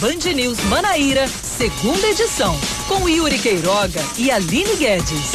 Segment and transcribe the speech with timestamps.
[0.00, 2.56] Band News Manaíra, segunda edição,
[2.88, 5.30] com Yuri Queiroga e Aline Guedes.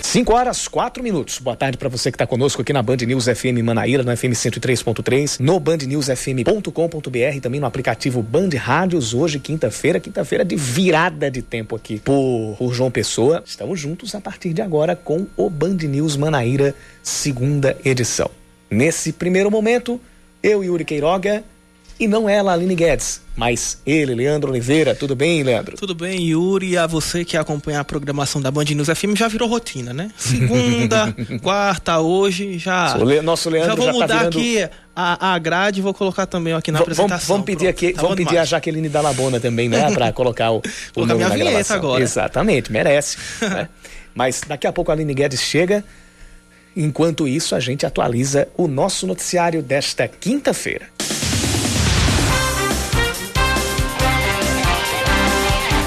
[0.00, 1.40] 5 horas, 4 minutos.
[1.40, 4.30] Boa tarde para você que está conosco aqui na Band News FM Manaíra, no FM
[4.30, 9.12] 103.3, no bandnewsfm.com.br também no aplicativo Band Rádios.
[9.12, 13.42] Hoje, quinta-feira, quinta-feira de virada de tempo aqui por, por João Pessoa.
[13.44, 18.30] Estamos juntos a partir de agora com o Band News Manaíra, segunda edição.
[18.70, 20.00] Nesse primeiro momento,
[20.44, 21.42] eu, Yuri Queiroga,
[22.00, 24.94] e não ela, Aline Guedes, mas ele, Leandro Oliveira.
[24.94, 25.76] Tudo bem, Leandro?
[25.76, 26.76] Tudo bem, Yuri.
[26.76, 30.10] A você que acompanha a programação da Band News FM já virou rotina, né?
[30.16, 32.96] Segunda, quarta, hoje já.
[32.96, 34.38] O nosso Leandro já vou já mudar tá virando...
[34.38, 37.34] aqui a, a grade e vou colocar também aqui na v apresentação.
[37.34, 38.48] Vamos pedir Pronto, aqui, tá vamos pedir demais.
[38.48, 40.62] a Jaqueline Dalabona também, né, para colocar o,
[40.96, 41.76] o nome minha na vinheta gravação.
[41.76, 42.02] agora.
[42.02, 43.16] Exatamente, merece.
[43.40, 43.68] né?
[44.14, 45.84] Mas daqui a pouco a Aline Guedes chega.
[46.76, 50.86] Enquanto isso, a gente atualiza o nosso noticiário desta quinta-feira.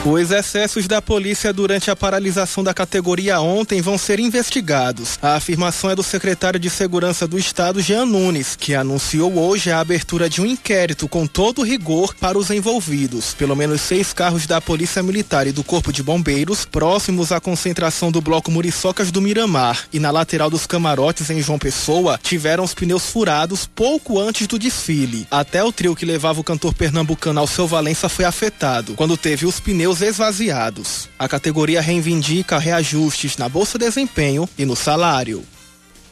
[0.05, 5.17] Os excessos da polícia durante a paralisação da categoria ontem vão ser investigados.
[5.21, 9.79] A afirmação é do secretário de Segurança do Estado, Jean Nunes, que anunciou hoje a
[9.79, 13.33] abertura de um inquérito com todo rigor para os envolvidos.
[13.33, 18.11] Pelo menos seis carros da Polícia Militar e do Corpo de Bombeiros, próximos à concentração
[18.11, 22.73] do bloco Muriçocas do Miramar e na lateral dos camarotes em João Pessoa, tiveram os
[22.73, 25.25] pneus furados pouco antes do desfile.
[25.31, 29.61] Até o trio que levava o cantor pernambucano Alceu Valença foi afetado, quando teve os
[29.61, 31.09] pneus esvaziados.
[31.17, 35.44] A categoria reivindica reajustes na bolsa de desempenho e no salário.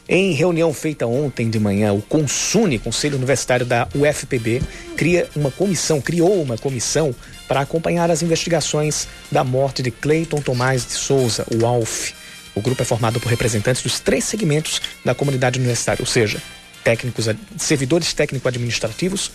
[0.08, 4.60] Em reunião feita ontem de manhã, o Consune, Conselho Universitário da UFPB,
[4.96, 7.14] cria uma comissão, criou uma comissão
[7.46, 12.14] para acompanhar as investigações da morte de Cleiton Tomás de Souza, o ALF.
[12.54, 16.42] O grupo é formado por representantes dos três segmentos da comunidade universitária, ou seja,
[16.82, 19.30] técnicos, servidores técnico-administrativos,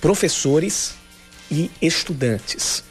[0.00, 0.94] professores
[1.50, 2.82] e estudantes.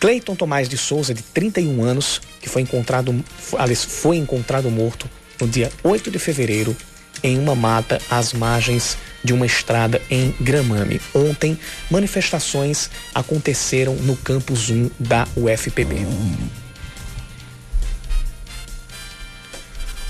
[0.00, 3.14] Cleiton Tomás de Souza, de 31 anos, que foi encontrado,
[3.76, 6.74] foi encontrado morto no dia 8 de fevereiro
[7.22, 11.00] em uma mata às margens de uma estrada em Gramame.
[11.14, 11.58] Ontem,
[11.90, 16.06] manifestações aconteceram no campus 1 da UFPB.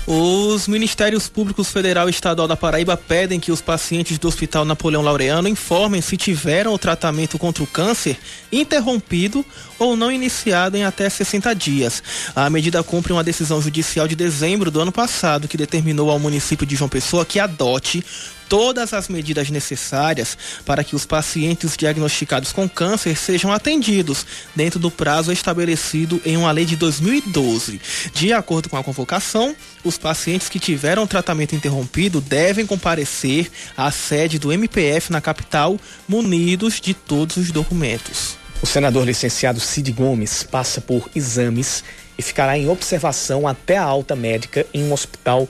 [0.07, 5.03] Os Ministérios Públicos Federal e Estadual da Paraíba pedem que os pacientes do Hospital Napoleão
[5.03, 8.17] Laureano informem se tiveram o tratamento contra o câncer
[8.51, 9.45] interrompido
[9.77, 12.01] ou não iniciado em até 60 dias.
[12.35, 16.65] A medida cumpre uma decisão judicial de dezembro do ano passado que determinou ao município
[16.65, 18.03] de João Pessoa que adote
[18.51, 24.91] todas as medidas necessárias para que os pacientes diagnosticados com câncer sejam atendidos dentro do
[24.91, 27.79] prazo estabelecido em uma lei de 2012.
[28.13, 34.37] De acordo com a convocação, os pacientes que tiveram tratamento interrompido devem comparecer à sede
[34.37, 38.35] do MPF na capital munidos de todos os documentos.
[38.61, 41.85] O senador licenciado Cid Gomes passa por exames
[42.17, 45.47] e ficará em observação até a alta médica em um hospital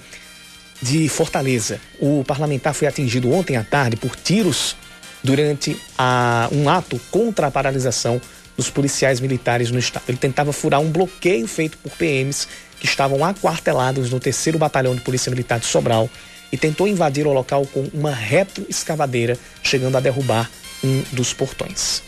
[0.81, 1.80] de Fortaleza.
[2.00, 4.75] O parlamentar foi atingido ontem à tarde por tiros
[5.24, 8.19] durante a, um ato contra a paralisação
[8.58, 10.03] dos policiais militares no estado.
[10.08, 12.47] Ele tentava furar um bloqueio feito por PMs
[12.80, 16.09] que estavam aquartelados no terceiro batalhão de polícia militar de Sobral
[16.52, 20.50] e tentou invadir o local com uma retroescavadeira, chegando a derrubar
[20.84, 22.03] um dos portões.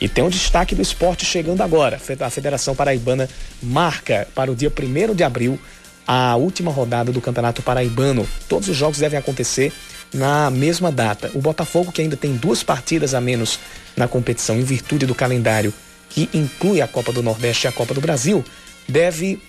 [0.00, 2.00] E tem um destaque do esporte chegando agora.
[2.20, 3.28] A Federação Paraibana
[3.62, 5.58] marca para o dia 1 de abril
[6.06, 8.26] a última rodada do Campeonato Paraibano.
[8.48, 9.72] Todos os jogos devem acontecer
[10.12, 11.30] na mesma data.
[11.34, 13.58] O Botafogo, que ainda tem duas partidas a menos
[13.96, 15.72] na competição, em virtude do calendário
[16.10, 18.44] que inclui a Copa do Nordeste e a Copa do Brasil,
[18.88, 19.40] deve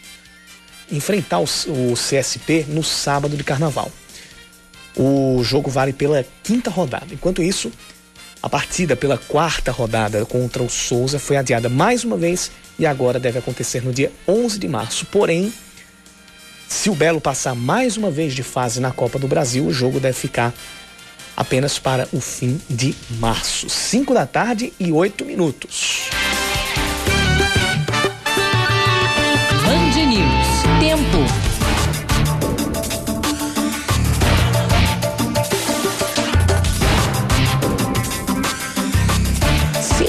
[0.91, 3.91] enfrentar o, CSP no sábado de carnaval.
[4.95, 7.13] O jogo vale pela quinta rodada.
[7.13, 7.71] Enquanto isso,
[8.43, 13.19] a partida pela quarta rodada contra o Souza foi adiada mais uma vez e agora
[13.19, 15.05] deve acontecer no dia 11 de março.
[15.05, 15.51] Porém,
[16.71, 19.99] se o Belo passar mais uma vez de fase na Copa do Brasil, o jogo
[19.99, 20.53] deve ficar
[21.35, 23.69] apenas para o fim de março.
[23.69, 26.09] 5 da tarde e 8 minutos.
[29.65, 30.79] Band News.
[30.79, 31.40] Tempo.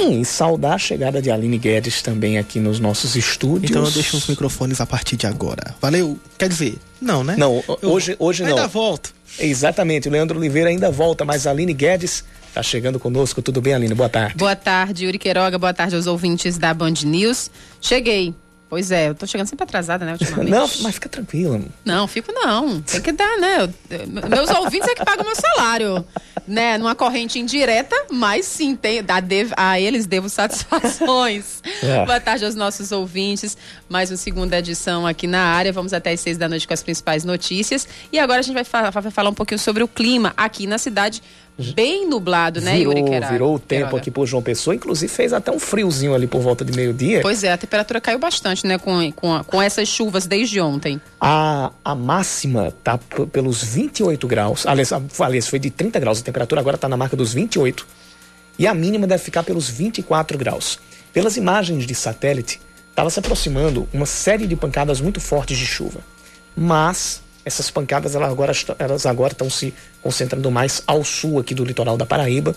[0.02, 3.70] Sim, e saudar a chegada de Aline Guedes também aqui nos nossos estúdios.
[3.70, 5.74] Então eu deixo os microfones a partir de agora.
[5.80, 6.18] Valeu?
[6.36, 7.36] Quer dizer, não, né?
[7.38, 8.50] Não, hoje, hoje não.
[8.50, 9.14] Ainda volto.
[9.38, 13.40] Exatamente, o Leandro Oliveira ainda volta, mas a Aline Guedes está chegando conosco.
[13.40, 13.94] Tudo bem, Aline?
[13.94, 14.34] Boa tarde.
[14.36, 15.58] Boa tarde, Yuri Queiroga.
[15.58, 17.50] Boa tarde aos ouvintes da Band News.
[17.80, 18.34] Cheguei.
[18.72, 20.50] Pois é, eu tô chegando sempre atrasada, né, ultimamente.
[20.50, 21.60] Não, mas fica tranquila.
[21.84, 22.80] Não, fico não.
[22.80, 23.68] Tem que dar, né?
[23.90, 26.02] Eu- meus ouvintes é que pagam meu salário.
[26.48, 31.60] né, numa corrente indireta, mas sim, tem, a, dev, a eles devo satisfações.
[31.82, 32.04] É.
[32.06, 33.56] Boa tarde aos nossos ouvintes.
[33.88, 35.72] Mais uma segunda edição aqui na área.
[35.72, 37.88] Vamos até às seis da noite com as principais notícias.
[38.12, 40.78] E agora a gente vai falar, vai falar um pouquinho sobre o clima aqui na
[40.78, 41.20] cidade
[41.74, 43.32] bem nublado, né, virou, Yuri Queiroga?
[43.32, 46.64] Virou o tempo aqui por João Pessoa, inclusive fez até um friozinho ali por volta
[46.64, 47.20] de meio-dia.
[47.20, 51.00] Pois é, a temperatura caiu bastante, né, com, com, com essas chuvas desde ontem.
[51.20, 52.98] A, a máxima tá
[53.30, 54.90] pelos 28 graus, aliás,
[55.20, 57.86] aliás, foi de 30 graus, a temperatura agora está na marca dos 28,
[58.58, 60.78] e a mínima deve ficar pelos 24 graus.
[61.12, 62.60] Pelas imagens de satélite,
[62.90, 66.00] estava se aproximando uma série de pancadas muito fortes de chuva,
[66.56, 71.64] mas essas pancadas elas agora, elas agora estão se concentrando mais ao sul aqui do
[71.64, 72.54] litoral da Paraíba,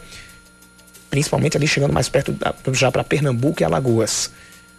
[1.09, 4.31] principalmente ali chegando mais perto da, já para Pernambuco e Alagoas.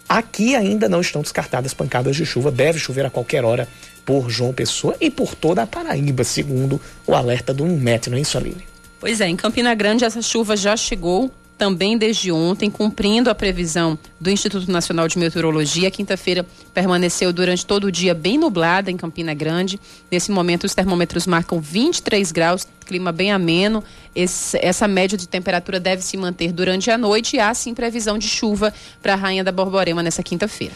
[0.09, 3.69] Aqui ainda não estão descartadas pancadas de chuva, deve chover a qualquer hora
[4.05, 8.21] por João Pessoa e por toda a Paraíba, segundo o alerta do INMET, não é
[8.21, 8.65] isso, Aline?
[9.01, 13.99] Pois é, em Campina Grande essa chuva já chegou também desde ontem, cumprindo a previsão
[14.21, 15.91] do Instituto Nacional de Meteorologia.
[15.91, 16.45] Quinta-feira
[16.75, 19.81] permaneceu durante todo o dia bem nublada em Campina Grande.
[20.11, 23.83] Nesse momento, os termômetros marcam 23 graus, clima bem ameno.
[24.15, 28.19] Esse, essa média de temperatura deve se manter durante a noite e há sim previsão
[28.19, 28.73] de chuva
[29.03, 30.75] para a Rainha da Borborema nessa quinta-feira.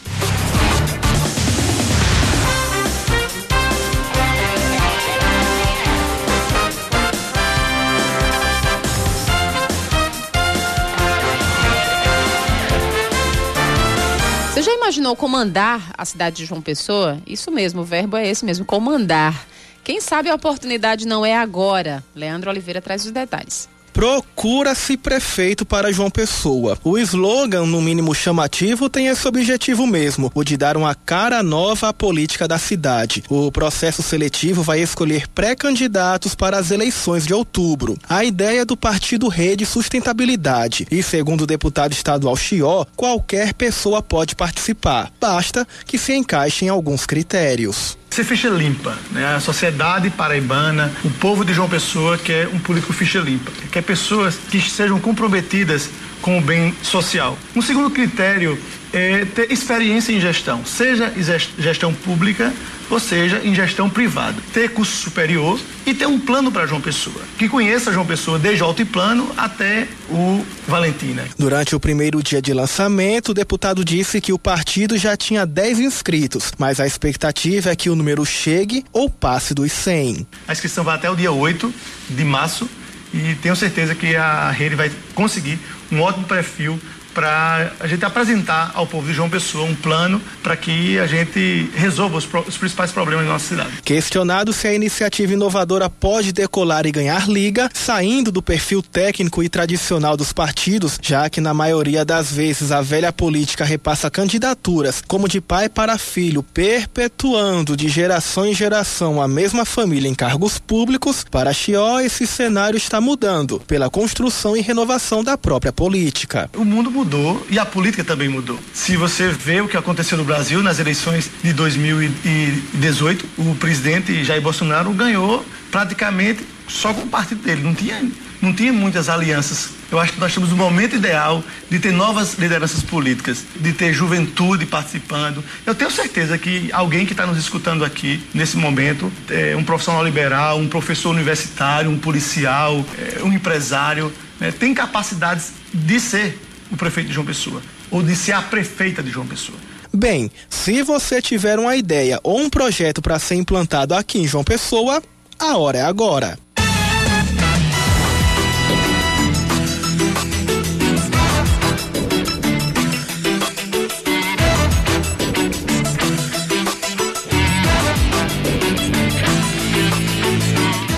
[14.69, 17.17] Imaginou comandar a cidade de João Pessoa?
[17.25, 19.47] Isso mesmo, o verbo é esse mesmo, comandar.
[19.83, 22.03] Quem sabe a oportunidade não é agora?
[22.13, 23.67] Leandro Oliveira traz os detalhes.
[23.93, 26.77] Procura-se prefeito para João Pessoa.
[26.83, 31.89] O slogan, no mínimo chamativo, tem esse objetivo mesmo, o de dar uma cara nova
[31.89, 33.23] à política da cidade.
[33.29, 37.97] O processo seletivo vai escolher pré-candidatos para as eleições de outubro.
[38.07, 44.01] A ideia é do partido Rede Sustentabilidade e, segundo o deputado estadual Chió, qualquer pessoa
[44.01, 45.11] pode participar.
[45.19, 49.35] Basta que se encaixe em alguns critérios ser ficha limpa, né?
[49.35, 54.37] A sociedade paraibana, o povo de João Pessoa quer um político ficha limpa, quer pessoas
[54.49, 55.89] que sejam comprometidas
[56.21, 57.37] com o bem social.
[57.55, 58.57] Um segundo critério
[58.93, 61.11] é ter experiência em gestão, seja
[61.57, 62.53] gestão pública
[62.91, 64.35] ou seja, em gestão privada.
[64.53, 68.61] Ter curso superior e ter um plano para João Pessoa, que conheça João Pessoa desde
[68.61, 71.25] o alto e plano até o Valentina.
[71.39, 75.79] Durante o primeiro dia de lançamento, o deputado disse que o partido já tinha 10
[75.79, 80.27] inscritos, mas a expectativa é que o número chegue ou passe dos 100.
[80.47, 81.73] A inscrição vai até o dia 8
[82.09, 82.69] de março
[83.13, 85.59] e tenho certeza que a rede vai conseguir
[85.91, 86.79] um ótimo perfil
[87.13, 91.69] para a gente apresentar ao povo de João Pessoa um plano para que a gente
[91.75, 93.81] resolva os, os, principais problemas da nossa cidade.
[93.83, 99.49] Questionado se a iniciativa inovadora pode decolar e ganhar liga, saindo do perfil técnico e
[99.49, 105.27] tradicional dos partidos, já que na maioria das vezes a velha política repassa candidaturas como
[105.27, 111.25] de pai para filho, perpetuando de geração em geração a mesma família em cargos públicos,
[111.29, 116.49] para Chió esse cenário está mudando pela construção e renovação da própria política.
[116.55, 118.59] O mundo mudou mudou e a política também mudou.
[118.73, 124.41] Se você vê o que aconteceu no Brasil nas eleições de 2018, o presidente Jair
[124.41, 128.05] Bolsonaro ganhou praticamente só com o partido dele, não tinha,
[128.39, 129.69] não tinha muitas alianças.
[129.91, 133.93] Eu acho que nós estamos no momento ideal de ter novas lideranças políticas, de ter
[133.93, 135.43] juventude participando.
[135.65, 140.05] Eu tenho certeza que alguém que está nos escutando aqui nesse momento, é um profissional
[140.05, 146.39] liberal, um professor universitário, um policial, é, um empresário, né, tem capacidades de ser
[146.71, 149.57] o prefeito de João Pessoa, ou de ser a prefeita de João Pessoa.
[149.93, 154.43] Bem, se você tiver uma ideia ou um projeto para ser implantado aqui em João
[154.43, 155.03] Pessoa,
[155.37, 156.39] a hora é agora.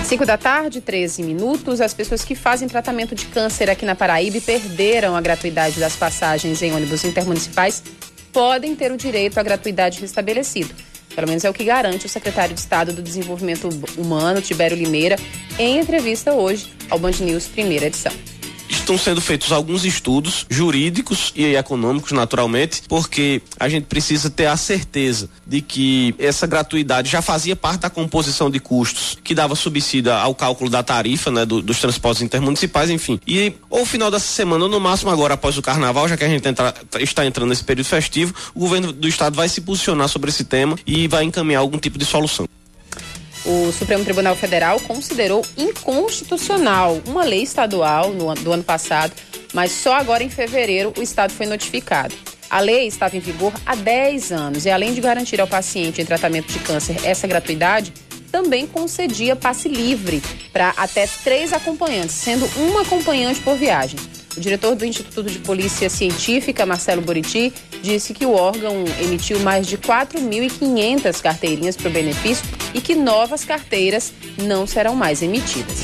[0.04, 1.80] 5 da tarde, 13 minutos.
[1.80, 6.60] As pessoas que fazem tratamento de câncer aqui na Paraíba perderam a gratuidade das passagens
[6.62, 7.82] em ônibus intermunicipais
[8.32, 10.74] podem ter o direito à gratuidade restabelecido.
[11.14, 15.16] Pelo menos é o que garante o secretário de Estado do Desenvolvimento Humano, Tibério Limeira,
[15.58, 18.12] em entrevista hoje ao Band News, primeira edição
[18.68, 24.56] estão sendo feitos alguns estudos jurídicos e econômicos, naturalmente, porque a gente precisa ter a
[24.56, 30.12] certeza de que essa gratuidade já fazia parte da composição de custos que dava subsídio
[30.12, 33.20] ao cálculo da tarifa, né, do, dos transportes intermunicipais, enfim.
[33.26, 36.28] E ou final dessa semana, ou no máximo agora após o carnaval, já que a
[36.28, 40.30] gente entra, está entrando nesse período festivo, o governo do estado vai se posicionar sobre
[40.30, 42.46] esse tema e vai encaminhar algum tipo de solução.
[43.44, 49.12] O Supremo Tribunal Federal considerou inconstitucional uma lei estadual no, do ano passado,
[49.52, 52.14] mas só agora em fevereiro o Estado foi notificado.
[52.48, 56.04] A lei estava em vigor há 10 anos e, além de garantir ao paciente em
[56.04, 57.92] tratamento de câncer essa gratuidade,
[58.30, 60.22] também concedia passe livre
[60.52, 63.98] para até três acompanhantes, sendo um acompanhante por viagem.
[64.36, 69.66] O diretor do Instituto de Polícia Científica, Marcelo Buriti, disse que o órgão emitiu mais
[69.66, 75.78] de 4.500 carteirinhas para o benefício e que novas carteiras não serão mais emitidas.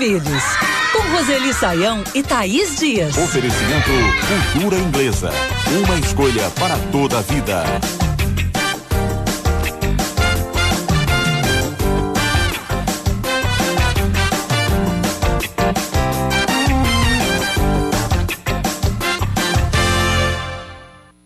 [0.00, 0.42] Filhos.
[0.94, 3.18] Com Roseli Saião e Thaís Dias.
[3.18, 3.90] Oferecimento
[4.50, 5.30] Cultura Inglesa.
[5.84, 7.62] Uma escolha para toda a vida.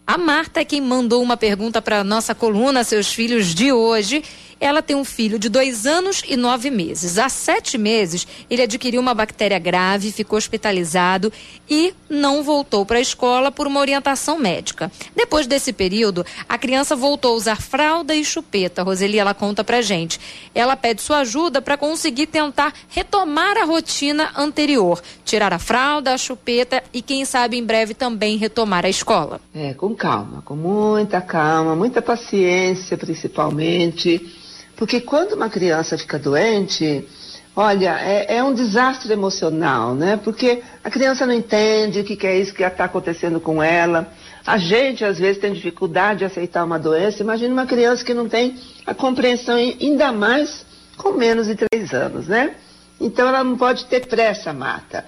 [0.04, 4.25] A Marta é quem mandou uma pergunta para nossa coluna Seus Filhos de hoje
[4.64, 7.18] ela tem um filho de dois anos e nove meses.
[7.18, 11.30] Há sete meses, ele adquiriu uma bactéria grave, ficou hospitalizado
[11.68, 14.90] e não voltou para a escola por uma orientação médica.
[15.14, 18.83] Depois desse período, a criança voltou a usar fralda e chupeta.
[18.83, 20.18] Roseli, ela conta pra gente.
[20.54, 26.18] Ela pede sua ajuda para conseguir tentar retomar a rotina anterior, tirar a fralda, a
[26.18, 29.42] chupeta e quem sabe em breve também retomar a escola.
[29.54, 34.42] É, com calma, com muita calma, muita paciência, principalmente
[34.76, 37.07] porque quando uma criança fica doente,
[37.54, 40.19] olha, é, é um desastre emocional, né?
[40.23, 44.12] Porque a criança não entende o que, que é isso que está acontecendo com ela.
[44.47, 47.23] A gente, às vezes, tem dificuldade de aceitar uma doença.
[47.23, 50.66] Imagina uma criança que não tem a compreensão, ainda mais
[50.97, 52.57] com menos de três anos, né?
[53.00, 55.04] Então, ela não pode ter pressa, mata.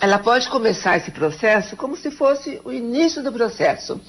[0.00, 4.00] Ela pode começar esse processo como se fosse o início do processo.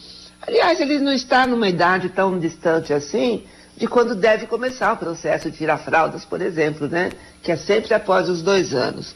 [0.41, 3.43] Aliás, ele não está numa idade tão distante assim,
[3.81, 7.11] de quando deve começar o processo de tirar fraldas, por exemplo, né?
[7.41, 9.15] Que é sempre após os dois anos.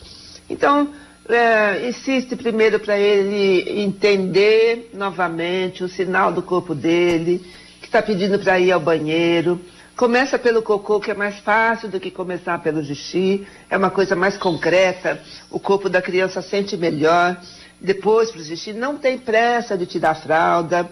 [0.49, 0.89] Então,
[1.29, 7.45] é, insiste primeiro para ele entender novamente o sinal do corpo dele,
[7.79, 9.61] que está pedindo para ir ao banheiro.
[9.95, 14.15] Começa pelo cocô, que é mais fácil do que começar pelo xixi, é uma coisa
[14.15, 17.39] mais concreta, o corpo da criança sente melhor.
[17.79, 20.89] Depois, para o xixi, não tem pressa de tirar a fralda.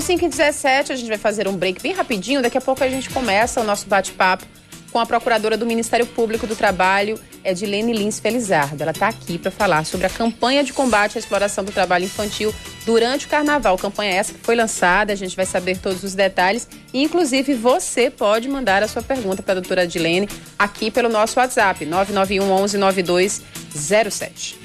[0.00, 2.40] São 5 e 17 a gente vai fazer um break bem rapidinho.
[2.40, 4.46] Daqui a pouco a gente começa o nosso bate-papo
[4.90, 8.82] com a procuradora do Ministério Público do Trabalho, Edilene Lins Felizardo.
[8.82, 12.50] Ela está aqui para falar sobre a campanha de combate à exploração do trabalho infantil
[12.86, 13.76] durante o carnaval.
[13.76, 16.66] Campanha essa que foi lançada, a gente vai saber todos os detalhes.
[16.94, 21.38] E, inclusive, você pode mandar a sua pergunta para a doutora Edilene aqui pelo nosso
[21.38, 24.58] WhatsApp, 991 11 9207.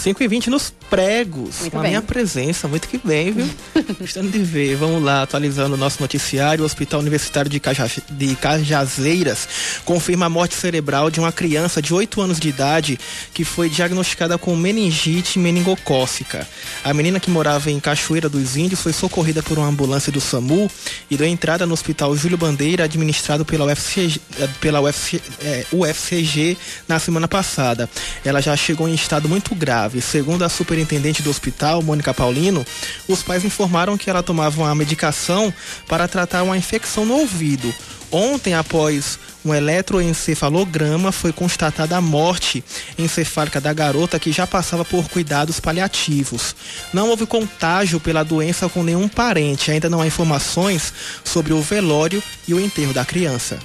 [0.00, 1.90] Cinco e vinte nos pregos, Muito com a bem.
[1.90, 3.46] minha presença, muito que bem, viu?
[4.00, 4.74] Gostando de ver.
[4.76, 6.62] Vamos lá, atualizando o nosso noticiário.
[6.62, 9.46] O Hospital Universitário de, Caja, de Cajazeiras
[9.84, 12.98] confirma a morte cerebral de uma criança de 8 anos de idade
[13.34, 16.48] que foi diagnosticada com meningite meningocócica.
[16.82, 20.70] A menina que morava em Cachoeira dos Índios foi socorrida por uma ambulância do SAMU
[21.10, 26.56] e deu entrada no Hospital Júlio Bandeira, administrado pela UFCG, eh, pela UFC, eh, UFCG
[26.88, 27.88] na semana passada.
[28.24, 29.89] Ela já chegou em estado muito grave.
[29.98, 32.66] Segundo a superintendente do hospital, Mônica Paulino,
[33.08, 35.52] os pais informaram que ela tomava uma medicação
[35.88, 37.74] para tratar uma infecção no ouvido.
[38.12, 42.62] Ontem, após um eletroencefalograma, foi constatada a morte
[42.98, 46.54] encefálica da garota que já passava por cuidados paliativos.
[46.92, 49.70] Não houve contágio pela doença com nenhum parente.
[49.70, 50.92] Ainda não há informações
[51.24, 53.58] sobre o velório e o enterro da criança.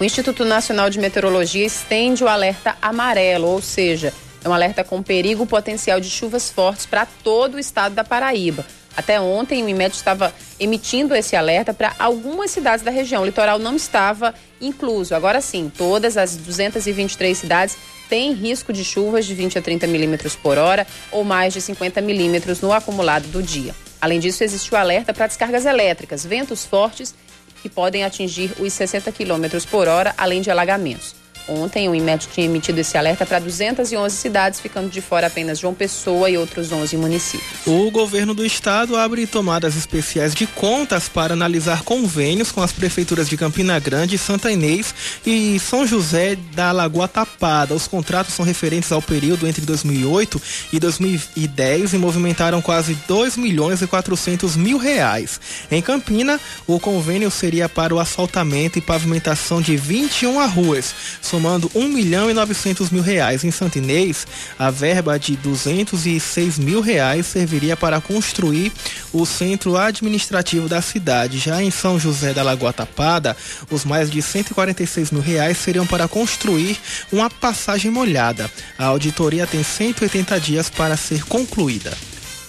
[0.00, 5.02] O Instituto Nacional de Meteorologia estende o alerta amarelo, ou seja, é um alerta com
[5.02, 8.64] perigo potencial de chuvas fortes para todo o estado da Paraíba.
[8.96, 13.22] Até ontem, o IMET estava emitindo esse alerta para algumas cidades da região.
[13.22, 15.14] O litoral não estava incluso.
[15.14, 17.76] Agora sim, todas as 223 cidades
[18.08, 22.00] têm risco de chuvas de 20 a 30 milímetros por hora ou mais de 50
[22.00, 23.74] milímetros no acumulado do dia.
[24.00, 27.14] Além disso, existe o alerta para descargas elétricas, ventos fortes
[27.62, 31.19] que podem atingir os 60 quilômetros por hora, além de alagamentos.
[31.50, 35.74] Ontem, o IMET tinha emitido esse alerta para 211 cidades, ficando de fora apenas João
[35.74, 37.66] Pessoa e outros 11 municípios.
[37.66, 43.28] O governo do estado abre tomadas especiais de contas para analisar convênios com as prefeituras
[43.28, 44.94] de Campina Grande, Santa Inês
[45.26, 47.74] e São José da Lagoa Tapada.
[47.74, 50.40] Os contratos são referentes ao período entre 2008
[50.72, 55.40] e 2010 e movimentaram quase 2 milhões e 400 mil reais.
[55.68, 60.94] Em Campina, o convênio seria para o asfaltamento e pavimentação de 21 ruas
[61.40, 63.44] somando 1 milhão e 900 mil reais.
[63.44, 64.26] Em Santinês,
[64.58, 68.70] a verba de 206 mil reais serviria para construir
[69.10, 71.38] o centro administrativo da cidade.
[71.38, 73.34] Já em São José da Lagoa Tapada,
[73.70, 76.78] os mais de 146 mil reais seriam para construir
[77.10, 78.50] uma passagem molhada.
[78.76, 81.96] A auditoria tem 180 dias para ser concluída.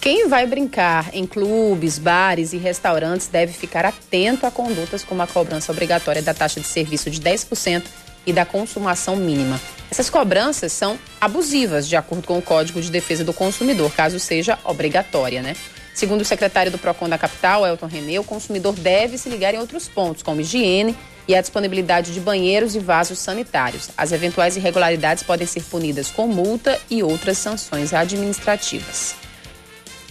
[0.01, 5.27] Quem vai brincar em clubes, bares e restaurantes deve ficar atento a condutas como a
[5.27, 7.83] cobrança obrigatória da taxa de serviço de 10%
[8.25, 9.60] e da consumação mínima.
[9.90, 14.58] Essas cobranças são abusivas, de acordo com o Código de Defesa do Consumidor, caso seja
[14.63, 15.56] obrigatória, né?
[15.94, 19.58] Segundo o secretário do PROCON da capital, Elton René, o consumidor deve se ligar em
[19.60, 20.96] outros pontos, como higiene
[21.28, 23.90] e a disponibilidade de banheiros e vasos sanitários.
[23.98, 29.21] As eventuais irregularidades podem ser punidas com multa e outras sanções administrativas.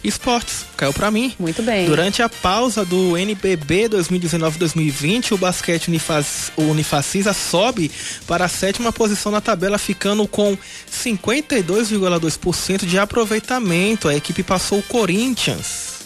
[0.02, 1.35] Esportes, caiu para mim.
[1.38, 1.87] Muito bem.
[1.87, 7.90] Durante a pausa do NBB 2019-2020, o basquete Unifaz, o Unifacisa sobe
[8.26, 10.57] para a sétima posição na tabela, ficando com
[10.90, 14.08] 52,2% de aproveitamento.
[14.08, 16.00] A equipe passou o Corinthians.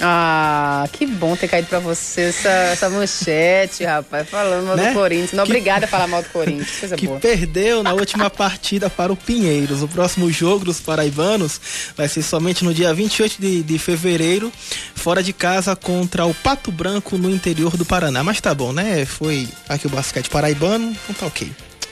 [0.00, 4.28] Ah, que bom ter caído pra você essa, essa manchete, rapaz.
[4.28, 4.88] Falando mal né?
[4.88, 5.32] do Corinthians.
[5.32, 5.52] Não, que...
[5.52, 6.80] obrigada a falar mal do Corinthians.
[6.80, 7.20] Coisa que boa.
[7.20, 9.82] perdeu na última partida para o Pinheiros.
[9.82, 11.60] O próximo jogo dos paraibanos
[11.96, 14.52] vai ser somente no dia 28 de, de fevereiro,
[14.94, 18.22] fora de casa contra o Pato Branco no interior do Paraná.
[18.24, 19.04] Mas tá bom, né?
[19.04, 21.50] Foi aqui o basquete paraibano, então tá ok.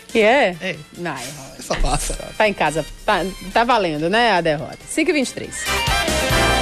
[0.09, 0.57] Que é?
[0.61, 0.77] É.
[0.99, 2.15] Não, é Só passa.
[2.37, 2.85] Tá em casa.
[3.07, 4.79] Tá, tá valendo, né, a derrota.
[4.87, 6.62] 5 e 23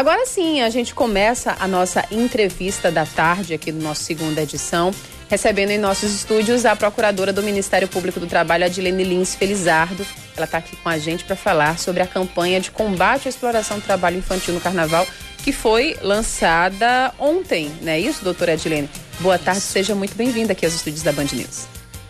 [0.00, 4.94] Agora sim, a gente começa a nossa entrevista da tarde aqui do nosso segunda edição,
[5.28, 10.06] recebendo em nossos estúdios a procuradora do Ministério Público do Trabalho, Adilene Lins Felizardo.
[10.34, 13.78] Ela está aqui com a gente para falar sobre a campanha de combate à exploração
[13.78, 15.06] do trabalho infantil no Carnaval,
[15.44, 18.88] que foi lançada ontem, não é isso, doutora Adilene?
[19.18, 21.66] Boa tarde, seja muito bem-vinda aqui aos estúdios da Band News.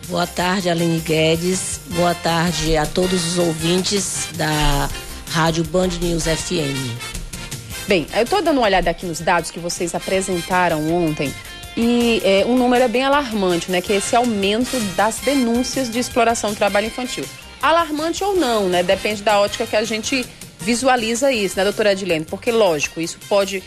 [0.07, 1.81] Boa tarde, Aline Guedes.
[1.87, 4.89] Boa tarde a todos os ouvintes da
[5.31, 7.10] Rádio Band News FM.
[7.87, 11.33] Bem, eu estou dando uma olhada aqui nos dados que vocês apresentaram ontem
[11.75, 13.81] e é, um número é bem alarmante, né?
[13.81, 17.25] Que é esse aumento das denúncias de exploração do trabalho infantil.
[17.61, 18.83] Alarmante ou não, né?
[18.83, 20.25] Depende da ótica que a gente
[20.59, 22.25] visualiza isso, né, doutora Adilene?
[22.25, 23.63] Porque, lógico, isso pode,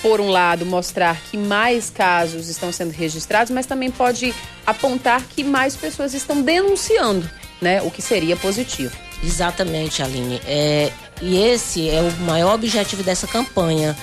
[0.00, 5.42] por um lado, mostrar que mais casos estão sendo registrados, mas também pode apontar que
[5.42, 7.28] mais pessoas estão denunciando,
[7.60, 7.82] né?
[7.82, 8.96] O que seria positivo.
[9.22, 10.40] Exatamente, Aline.
[10.46, 10.92] É,
[11.22, 13.96] e esse é o maior objetivo dessa campanha.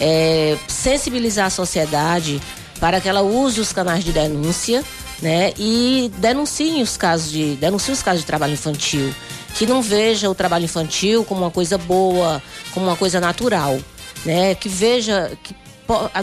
[0.00, 2.40] É sensibilizar a sociedade
[2.80, 4.82] para que ela use os canais de denúncia,
[5.22, 5.52] né?
[5.58, 9.14] E denuncie os casos de denuncie os casos de trabalho infantil,
[9.54, 13.78] que não veja o trabalho infantil como uma coisa boa, como uma coisa natural,
[14.24, 14.54] né?
[14.54, 15.54] Que veja que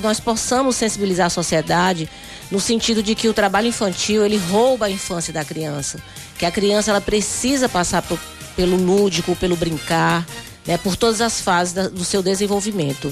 [0.02, 2.10] nós possamos sensibilizar a sociedade
[2.50, 6.00] no sentido de que o trabalho infantil ele rouba a infância da criança,
[6.38, 8.20] que a criança ela precisa passar por,
[8.56, 10.26] pelo lúdico, pelo brincar,
[10.66, 13.12] né, por todas as fases da, do seu desenvolvimento.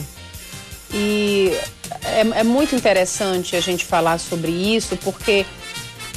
[0.94, 1.52] E
[2.04, 5.46] é, é, muito interessante a gente falar sobre isso, porque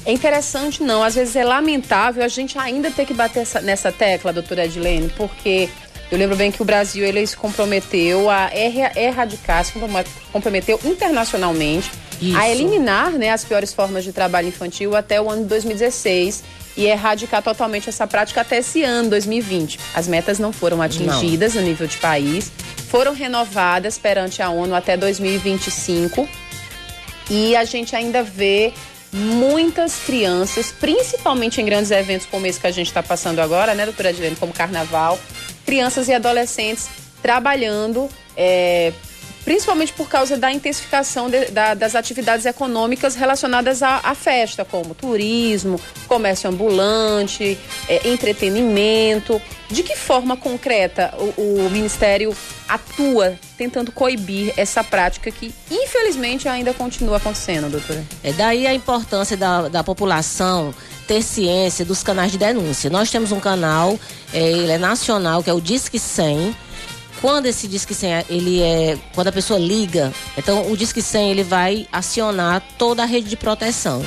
[0.05, 3.93] é interessante não, às vezes é lamentável a gente ainda ter que bater essa, nessa
[3.93, 5.69] tecla, doutora Edilene, porque
[6.11, 9.73] eu lembro bem que o Brasil ele se comprometeu a erradicar, se
[10.33, 11.91] comprometeu internacionalmente
[12.23, 12.37] Isso.
[12.37, 16.45] a eliminar né, as piores formas de trabalho infantil até o ano de 2016
[16.77, 19.79] e erradicar totalmente essa prática até esse ano, 2020.
[19.95, 22.51] As metas não foram atingidas no nível de país,
[22.89, 26.29] foram renovadas perante a ONU até 2025
[27.29, 28.73] e a gente ainda vê
[29.13, 33.85] muitas crianças, principalmente em grandes eventos como esse que a gente está passando agora, né,
[33.85, 35.19] doutora Adilene, como carnaval,
[35.67, 36.89] crianças e adolescentes
[37.23, 38.93] trabalhando, é,
[39.53, 44.95] principalmente por causa da intensificação de, da, das atividades econômicas relacionadas à, à, festa, como
[44.95, 49.43] turismo, comércio ambulante, é, entretenimento.
[49.69, 52.35] De que forma concreta o, o Ministério
[52.67, 58.03] atua tentando coibir essa prática que, infelizmente, ainda continua acontecendo, doutora?
[58.25, 60.75] É daí a importância da, da população
[61.07, 62.89] ter ciência dos canais de denúncia.
[62.89, 64.01] Nós temos um canal,
[64.33, 66.57] é, ele é nacional, que é o Disque 100
[67.23, 71.45] quando esse Disque 100, ele é, quando a pessoa liga, então o Disque 100 ele
[71.45, 74.05] vai acionar toda a rede de proteção,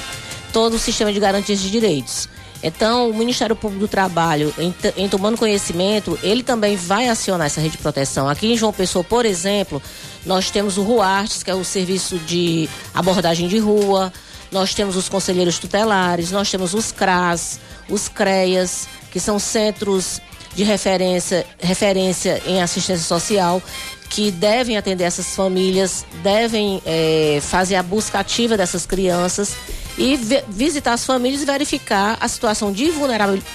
[0.51, 2.27] todo o sistema de garantias de direitos.
[2.61, 7.61] Então, o Ministério Público do Trabalho, em, em, tomando conhecimento, ele também vai acionar essa
[7.61, 8.27] rede de proteção.
[8.27, 9.81] Aqui em João Pessoa, por exemplo,
[10.25, 14.11] nós temos o RUARTES, que é o serviço de abordagem de rua,
[14.51, 20.19] nós temos os conselheiros tutelares, nós temos os CRAS, os CREAS, que são centros
[20.55, 23.61] de referência, referência em assistência social
[24.09, 29.55] que devem atender essas famílias, devem é, fazer a busca ativa dessas crianças
[29.97, 32.91] e visitar as famílias e verificar a situação de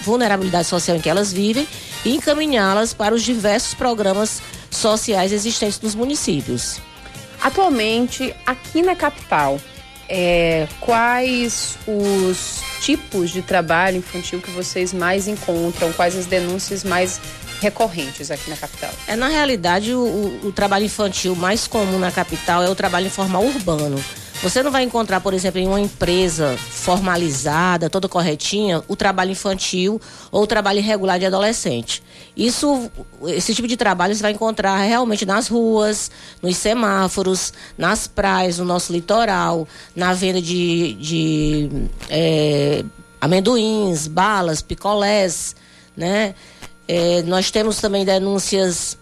[0.02, 1.66] vulnerabilidade social em que elas vivem
[2.04, 6.80] e encaminhá-las para os diversos programas sociais existentes nos municípios.
[7.42, 9.58] Atualmente, aqui na capital,
[10.10, 15.92] é, quais os tipos de trabalho infantil que vocês mais encontram?
[15.92, 17.20] Quais as denúncias mais
[17.60, 18.90] recorrentes aqui na capital?
[19.06, 23.06] É na realidade o, o, o trabalho infantil mais comum na capital é o trabalho
[23.06, 24.02] informal urbano.
[24.42, 30.00] Você não vai encontrar, por exemplo, em uma empresa formalizada, toda corretinha, o trabalho infantil
[30.32, 32.02] ou o trabalho irregular de adolescente.
[32.34, 32.90] Isso,
[33.26, 38.64] esse tipo de trabalho você vai encontrar realmente nas ruas, nos semáforos, nas praias, no
[38.64, 41.68] nosso litoral, na venda de, de
[42.08, 42.82] é,
[43.20, 45.54] amendoins, balas, picolés,
[45.94, 46.34] né?
[46.88, 48.96] É, nós temos também denúncias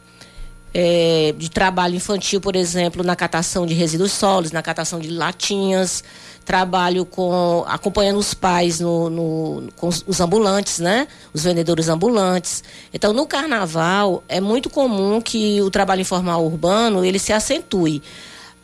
[0.72, 6.04] é, de trabalho infantil, por exemplo, na catação de resíduos sólidos, na catação de latinhas,
[6.44, 11.07] trabalho com acompanhando os pais no, no, com os ambulantes, né?
[11.33, 12.64] Os vendedores ambulantes.
[12.92, 18.02] Então, no carnaval é muito comum que o trabalho informal urbano ele se acentue.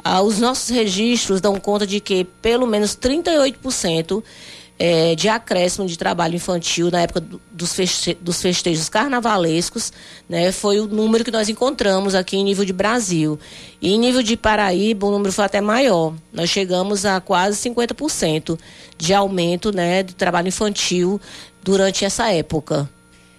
[0.03, 4.23] Ah, os nossos registros dão conta de que pelo menos 38%
[4.79, 9.93] é, de acréscimo de trabalho infantil na época dos, feste dos festejos carnavalescos,
[10.29, 13.39] né, foi o número que nós encontramos aqui em nível de Brasil.
[13.81, 16.15] E em nível de Paraíba, o número foi até maior.
[16.33, 18.59] Nós chegamos a quase 50%
[18.99, 21.21] de aumento né, do trabalho infantil
[21.63, 22.89] durante essa época.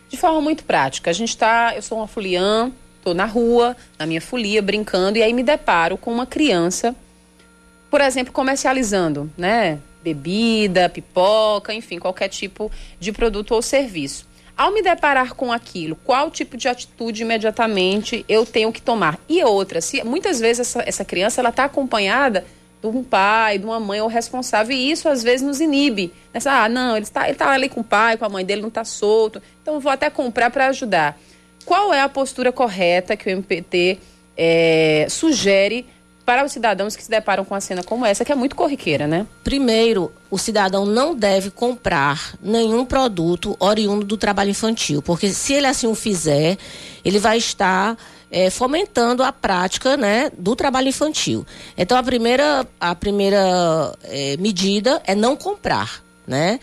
[0.10, 4.06] De forma muito prática, a gente está, eu sou uma foliã, estou na rua, na
[4.06, 6.96] minha folia, brincando, e aí me deparo com uma criança,
[7.92, 9.80] por exemplo, comercializando, né?
[10.06, 14.28] Bebida, pipoca, enfim, qualquer tipo de produto ou serviço.
[14.56, 19.20] Ao me deparar com aquilo, qual tipo de atitude imediatamente eu tenho que tomar?
[19.28, 22.46] E outra, se muitas vezes essa, essa criança ela está acompanhada
[22.82, 26.14] de um pai, de uma mãe ou responsável, e isso às vezes nos inibe.
[26.34, 28.62] Nessa, ah, não, ele está ele tá ali com o pai, com a mãe dele,
[28.62, 31.20] não está solto, então vou até comprar para ajudar.
[31.66, 33.98] Qual é a postura correta que o MPT
[34.38, 35.86] é, eh, sugere
[36.26, 39.06] para os cidadãos que se deparam com a cena como essa, que é muito corriqueira,
[39.06, 39.28] né?
[39.44, 45.68] Primeiro, o cidadão não deve comprar nenhum produto oriundo do trabalho infantil, porque se ele
[45.68, 46.58] assim o fizer,
[47.04, 47.96] ele vai estar
[48.32, 51.46] é, fomentando a prática né, do trabalho infantil.
[51.78, 56.60] Então, a primeira, a primeira é, medida é não comprar, né?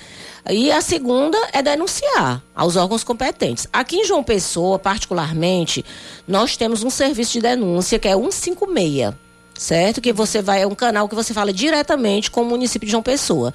[0.51, 3.69] E a segunda é denunciar aos órgãos competentes.
[3.73, 5.85] Aqui em João Pessoa, particularmente,
[6.27, 9.15] nós temos um serviço de denúncia que é 156
[9.55, 10.01] certo?
[10.01, 13.03] Que você vai, é um canal que você fala diretamente com o município de João
[13.03, 13.53] Pessoa.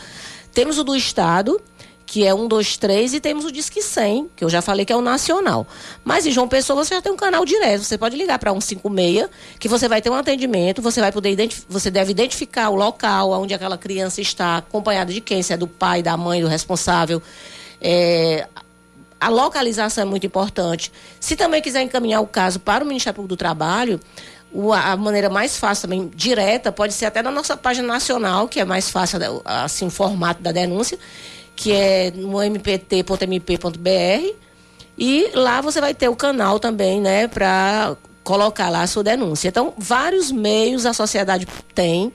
[0.54, 1.62] Temos o do Estado,
[2.08, 5.02] que é 123, e temos o Disque 100, que eu já falei que é o
[5.02, 5.68] nacional.
[6.06, 9.30] Mas em João Pessoa você já tem um canal direto, você pode ligar para 156,
[9.60, 13.54] que você vai ter um atendimento, você vai poder você deve identificar o local onde
[13.54, 17.22] aquela criança está, acompanhada de quem, se é do pai, da mãe, do responsável.
[17.82, 18.48] É,
[19.20, 20.92] a localização é muito importante.
[21.20, 24.00] Se também quiser encaminhar o caso para o Ministério Público do Trabalho,
[24.74, 28.66] a maneira mais fácil também, direta, pode ser até na nossa página nacional, que é
[28.66, 30.98] mais fácil, assim, o formato da denúncia,
[31.56, 34.34] que é no mpt.mp.br.
[34.98, 39.48] E lá você vai ter o canal também, né, para colocar lá a sua denúncia.
[39.48, 42.12] Então, vários meios a sociedade tem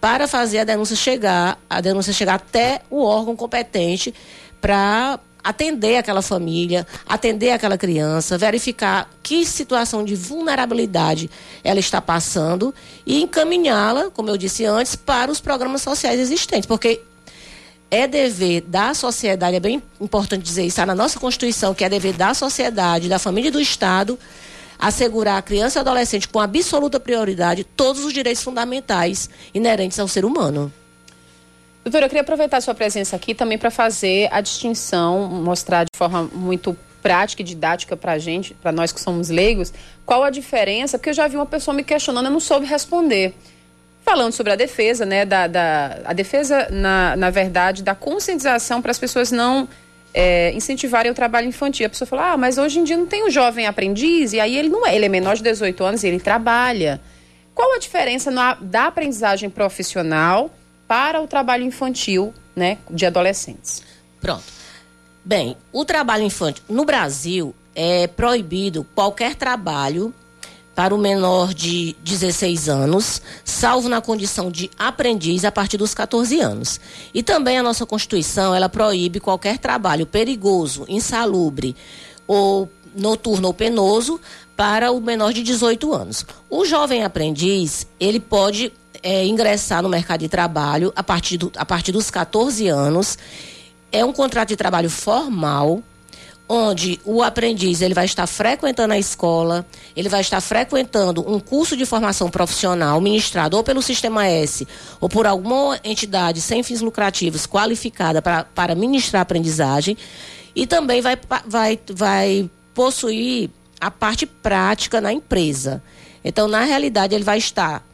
[0.00, 4.14] para fazer a denúncia chegar, a denúncia chegar até o órgão competente
[4.60, 11.30] para atender aquela família, atender aquela criança, verificar que situação de vulnerabilidade
[11.62, 12.74] ela está passando
[13.06, 17.00] e encaminhá-la, como eu disse antes, para os programas sociais existentes, porque
[17.88, 21.88] é dever da sociedade, é bem importante dizer isso, está na nossa Constituição, que é
[21.88, 24.18] dever da sociedade, da família e do Estado,
[24.76, 30.24] assegurar a criança e adolescente com absoluta prioridade todos os direitos fundamentais inerentes ao ser
[30.24, 30.72] humano.
[31.86, 35.96] Doutora, eu queria aproveitar a sua presença aqui também para fazer a distinção, mostrar de
[35.96, 39.72] forma muito prática e didática para a gente, para nós que somos leigos,
[40.04, 43.36] qual a diferença, porque eu já vi uma pessoa me questionando, eu não soube responder
[44.04, 48.90] falando sobre a defesa, né, da, da a defesa, na, na verdade, da conscientização para
[48.90, 49.68] as pessoas não
[50.12, 51.86] é, incentivarem o trabalho infantil.
[51.86, 54.58] A pessoa fala, ah, mas hoje em dia não tem o jovem aprendiz, e aí
[54.58, 57.00] ele não é, ele é menor de 18 anos e ele trabalha.
[57.54, 60.50] Qual a diferença na, da aprendizagem profissional
[60.86, 63.82] para o trabalho infantil, né, de adolescentes?
[64.20, 64.44] Pronto.
[65.24, 70.14] Bem, o trabalho infantil, no Brasil, é proibido qualquer trabalho
[70.76, 76.38] para o menor de 16 anos, salvo na condição de aprendiz a partir dos 14
[76.38, 76.78] anos.
[77.14, 81.74] E também a nossa Constituição, ela proíbe qualquer trabalho perigoso, insalubre
[82.26, 84.20] ou noturno ou penoso
[84.54, 86.26] para o menor de 18 anos.
[86.48, 88.70] O jovem aprendiz, ele pode
[89.02, 93.18] é, ingressar no mercado de trabalho a partir, do, a partir dos 14 anos.
[93.92, 95.82] É um contrato de trabalho formal,
[96.48, 101.76] onde o aprendiz ele vai estar frequentando a escola, ele vai estar frequentando um curso
[101.76, 104.66] de formação profissional ministrado ou pelo Sistema S
[105.00, 109.96] ou por alguma entidade sem fins lucrativos qualificada para, para ministrar aprendizagem
[110.54, 115.82] e também vai, vai, vai possuir a parte prática na empresa.
[116.24, 117.85] Então, na realidade, ele vai estar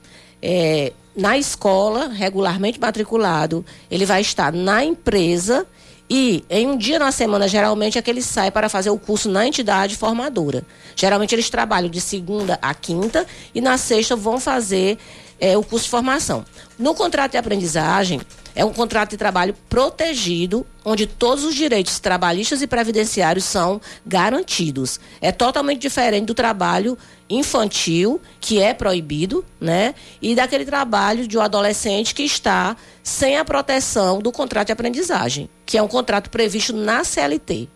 [0.43, 5.67] é, na escola, regularmente matriculado, ele vai estar na empresa
[6.11, 9.31] e em um dia na semana, geralmente, é que eles saem para fazer o curso
[9.31, 10.63] na entidade formadora.
[10.95, 14.99] Geralmente eles trabalham de segunda a quinta e na sexta vão fazer
[15.43, 16.45] é, o curso de formação.
[16.79, 18.21] No contrato de aprendizagem,
[18.55, 25.01] é um contrato de trabalho protegido, onde todos os direitos trabalhistas e previdenciários são garantidos.
[25.21, 26.97] É totalmente diferente do trabalho
[27.29, 29.97] infantil, que é proibido, né?
[30.21, 35.49] E daquele trabalho de um adolescente que está sem a proteção do contrato de aprendizagem,
[35.67, 37.69] que é um contrato previsto na CLT.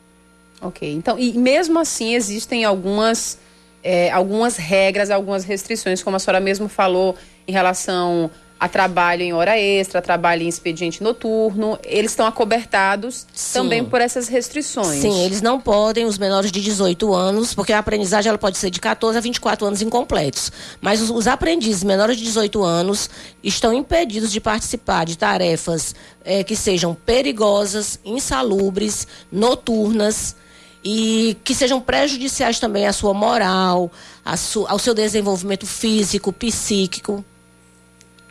[0.61, 3.39] Ok, então, e mesmo assim existem algumas,
[3.83, 7.17] é, algumas regras, algumas restrições, como a senhora mesmo falou,
[7.47, 13.53] em relação a trabalho em hora extra, trabalho em expediente noturno, eles estão acobertados Sim.
[13.53, 15.03] também por essas restrições.
[15.03, 18.71] Sim, eles não podem, os menores de 18 anos, porque a aprendizagem ela pode ser
[18.71, 20.51] de 14 a 24 anos incompletos.
[20.81, 23.11] Mas os, os aprendizes menores de 18 anos
[23.43, 30.35] estão impedidos de participar de tarefas é, que sejam perigosas, insalubres, noturnas
[30.83, 33.91] e que sejam prejudiciais também à sua moral,
[34.39, 37.23] su, ao seu desenvolvimento físico, psíquico.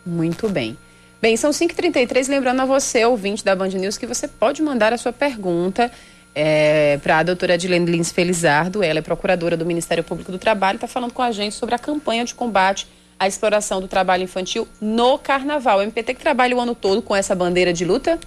[0.05, 0.77] Muito bem.
[1.21, 4.97] Bem, são 5h33, lembrando a você, ouvinte da Band News, que você pode mandar a
[4.97, 5.91] sua pergunta
[6.35, 8.83] é, para a doutora Adilene Lins Felizardo.
[8.83, 11.79] Ela é procuradora do Ministério Público do Trabalho, está falando com a gente sobre a
[11.79, 12.87] campanha de combate
[13.19, 15.79] à exploração do trabalho infantil no carnaval.
[15.79, 18.19] O MPT que trabalha o ano todo com essa bandeira de luta,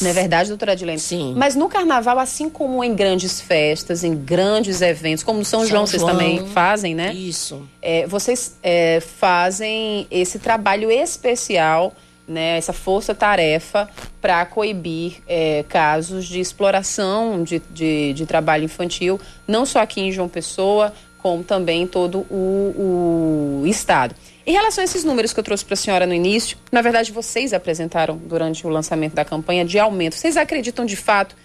[0.00, 0.98] não é verdade, doutora Adilene?
[0.98, 1.34] Sim.
[1.36, 5.68] Mas no carnaval, assim como em grandes festas, em grandes eventos, como no São, São
[5.68, 7.12] João, vocês também fazem, né?
[7.12, 7.62] Isso.
[7.80, 11.94] É, vocês é, fazem esse trabalho especial
[12.26, 13.88] né, essa força-tarefa
[14.20, 20.12] para coibir é, casos de exploração de, de, de, trabalho infantil, não só aqui em
[20.12, 24.14] João Pessoa, como também em todo o, o Estado.
[24.44, 27.12] Em relação a esses números que eu trouxe para a senhora no início, na verdade
[27.12, 30.16] vocês apresentaram durante o lançamento da campanha de aumento.
[30.16, 31.36] Vocês acreditam de fato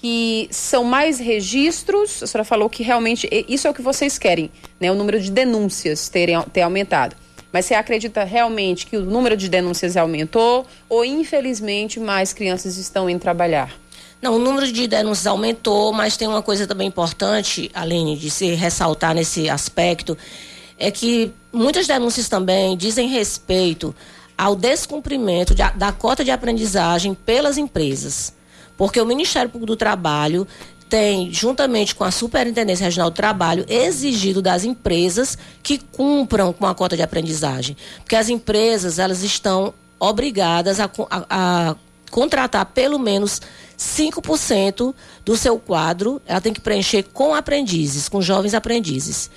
[0.00, 2.22] que são mais registros?
[2.22, 4.90] A senhora falou que realmente isso é o que vocês querem, né?
[4.90, 7.14] O número de denúncias terem, ter aumentado.
[7.52, 13.08] Mas você acredita realmente que o número de denúncias aumentou ou infelizmente mais crianças estão
[13.08, 13.70] indo trabalhar?
[14.20, 18.54] Não, o número de denúncias aumentou, mas tem uma coisa também importante, Aline, de se
[18.54, 20.16] ressaltar nesse aspecto,
[20.78, 23.94] é que muitas denúncias também dizem respeito
[24.36, 28.32] ao descumprimento de, da cota de aprendizagem pelas empresas.
[28.76, 30.46] Porque o Ministério Público do Trabalho
[30.88, 36.74] tem, juntamente com a Superintendência Regional do Trabalho, exigido das empresas que cumpram com a
[36.74, 37.76] cota de aprendizagem.
[37.98, 41.24] Porque as empresas, elas estão obrigadas a, a,
[41.70, 41.76] a
[42.10, 43.40] contratar pelo menos
[43.78, 49.30] 5% do seu quadro ela tem que preencher com aprendizes, com jovens aprendizes.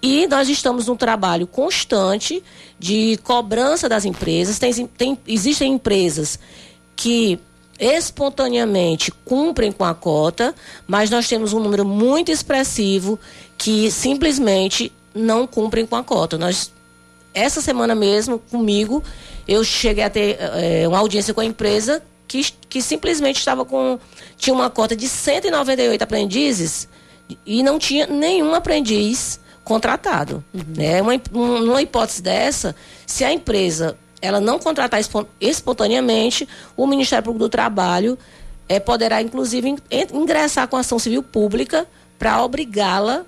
[0.00, 2.42] E nós estamos num trabalho constante
[2.78, 4.58] de cobrança das empresas.
[4.58, 6.38] Tem, tem, existem empresas
[6.94, 7.38] que
[7.78, 10.54] espontaneamente cumprem com a cota,
[10.86, 13.18] mas nós temos um número muito expressivo
[13.56, 16.36] que simplesmente não cumprem com a cota.
[16.36, 16.72] Nós,
[17.34, 19.02] essa semana mesmo, comigo,
[19.46, 23.98] eu cheguei a ter é, uma audiência com a empresa que, que simplesmente estava com.
[24.36, 26.88] tinha uma cota de 198 aprendizes
[27.44, 30.42] e não tinha nenhum aprendiz contratado.
[30.52, 30.64] Uhum.
[30.76, 31.02] Né?
[31.02, 32.74] Uma, uma hipótese dessa,
[33.06, 35.00] se a empresa ela não contratar
[35.40, 38.18] espontaneamente, o Ministério Público do Trabalho
[38.68, 39.76] é, poderá, inclusive,
[40.12, 41.86] ingressar com ação civil pública
[42.18, 43.24] para obrigá-la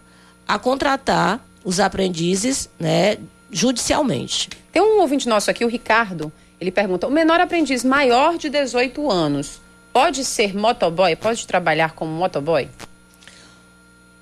[0.48, 3.18] a contratar os aprendizes né,
[3.52, 4.48] judicialmente.
[4.72, 9.10] Tem um ouvinte nosso aqui, o Ricardo, ele pergunta: o menor aprendiz maior de 18
[9.10, 9.60] anos
[9.92, 11.14] pode ser motoboy?
[11.14, 12.68] Pode trabalhar como motoboy?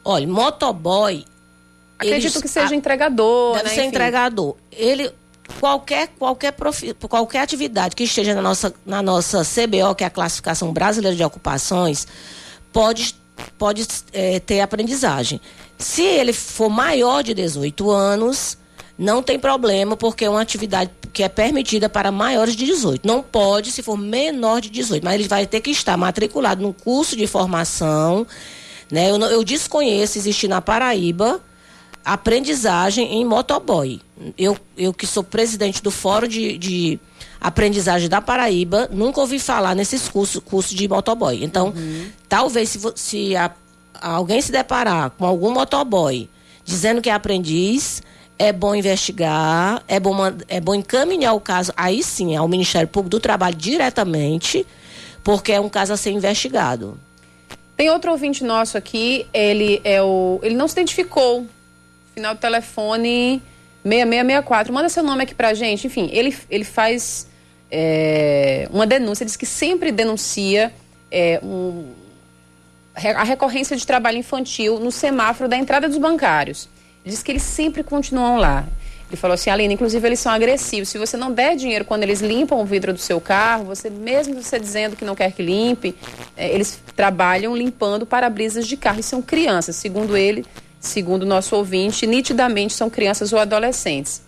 [0.05, 1.25] Olha, motoboy
[1.99, 3.55] Acredito eles, que seja entregador.
[3.55, 3.75] Deve né?
[3.75, 3.89] ser Enfim.
[3.89, 4.55] entregador.
[4.71, 5.11] Ele,
[5.59, 10.11] qualquer, qualquer, profi, qualquer atividade que esteja na nossa, na nossa CBO, que é a
[10.11, 12.07] Classificação Brasileira de Ocupações,
[12.73, 13.17] pode,
[13.59, 15.41] pode é, ter aprendizagem.
[15.77, 18.57] Se ele for maior de 18 anos,
[18.97, 23.07] não tem problema, porque é uma atividade que é permitida para maiores de 18.
[23.07, 26.73] Não pode se for menor de 18, mas ele vai ter que estar matriculado num
[26.73, 28.25] curso de formação.
[28.91, 29.11] Né?
[29.11, 31.41] Eu, eu desconheço existir na Paraíba
[32.05, 34.01] aprendizagem em motoboy.
[34.37, 37.01] Eu, eu que sou presidente do Fórum de, de
[37.41, 41.45] Aprendizagem da Paraíba, nunca ouvi falar nesses cursos, cursos de motoboy.
[41.45, 42.07] Então, uhum.
[42.29, 43.53] talvez se, se a,
[44.01, 46.29] alguém se deparar com algum motoboy
[46.65, 48.03] dizendo que é aprendiz,
[48.39, 50.15] é bom investigar, é bom,
[50.47, 54.67] é bom encaminhar o caso, aí sim, ao Ministério Público do Trabalho diretamente,
[55.25, 56.99] porque é um caso a ser investigado.
[57.77, 60.41] Tem outro ouvinte nosso aqui, ele é o.
[60.43, 61.47] Ele não se identificou
[62.19, 63.43] final do telefone
[63.85, 64.73] 6664.
[64.73, 65.87] Manda seu nome aqui pra gente.
[65.87, 67.27] Enfim, ele, ele faz
[67.71, 70.73] é, uma denúncia, diz que sempre denuncia
[71.11, 71.91] é, um,
[72.95, 76.69] a recorrência de trabalho infantil no semáforo da entrada dos bancários.
[77.05, 78.67] Diz que eles sempre continuam lá.
[79.09, 80.91] Ele falou assim, Aline, inclusive eles são agressivos.
[80.91, 84.35] Se você não der dinheiro quando eles limpam o vidro do seu carro, você mesmo
[84.35, 85.95] você dizendo que não quer que limpe,
[86.37, 89.77] é, eles trabalham limpando para-brisas de carro e são crianças.
[89.77, 90.45] Segundo ele,
[90.81, 94.23] segundo o nosso ouvinte, nitidamente são crianças ou adolescentes.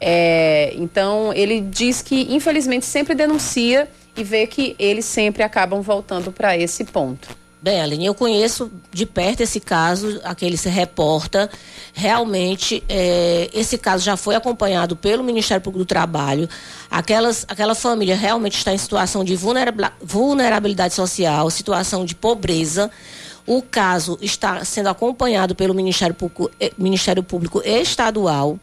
[0.00, 6.32] É, então, ele diz que, infelizmente, sempre denuncia e vê que eles sempre acabam voltando
[6.32, 7.28] para esse ponto.
[7.62, 11.50] Bem, Aline, eu conheço de perto esse caso, aquele se reporta.
[11.92, 16.48] Realmente, é, esse caso já foi acompanhado pelo Ministério Público do Trabalho.
[16.90, 22.90] Aquelas, aquela família realmente está em situação de vulnerabilidade social, situação de pobreza.
[23.46, 28.58] O caso está sendo acompanhado pelo Ministério Público, eh, Ministério Público Estadual.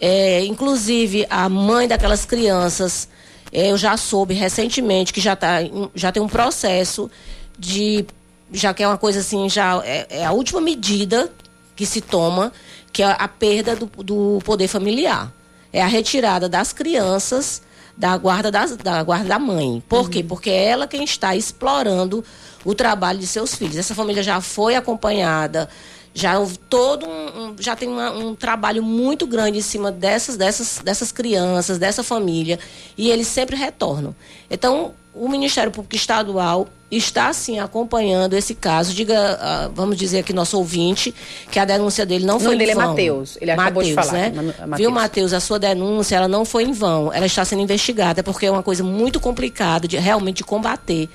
[0.00, 3.08] É, inclusive, a mãe daquelas crianças,
[3.52, 5.58] é, eu já soube recentemente que já, tá,
[5.94, 7.10] já tem um processo
[7.58, 8.04] de.
[8.52, 11.32] Já que é uma coisa assim, já é, é a última medida
[11.74, 12.52] que se toma,
[12.92, 15.32] que é a perda do, do poder familiar.
[15.72, 17.62] É a retirada das crianças
[17.96, 19.82] da guarda, das, da guarda da mãe.
[19.88, 20.10] Por uhum.
[20.10, 20.22] quê?
[20.22, 22.24] Porque é ela quem está explorando
[22.64, 23.76] o trabalho de seus filhos.
[23.76, 25.68] Essa família já foi acompanhada,
[26.12, 30.36] já houve todo um, um já tem uma, um trabalho muito grande em cima dessas,
[30.36, 32.58] dessas, dessas crianças, dessa família,
[32.96, 34.14] e eles sempre retornam.
[34.50, 38.92] Então, o Ministério Público Estadual está sim acompanhando esse caso.
[38.92, 41.14] Diga, uh, vamos dizer aqui nosso ouvinte,
[41.50, 42.82] que a denúncia dele não foi em dele vão.
[42.82, 43.38] é Matheus.
[43.40, 44.12] Ele acabou Mateus, de falar.
[44.12, 44.30] Né?
[44.30, 44.76] Mateus.
[44.76, 45.32] Viu, Matheus?
[45.32, 47.12] A sua denúncia ela não foi em vão.
[47.12, 51.08] Ela está sendo investigada porque é uma coisa muito complicada de realmente de combater,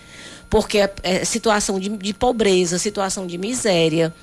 [0.49, 4.13] porque é, é situação de, de pobreza, situação de miséria.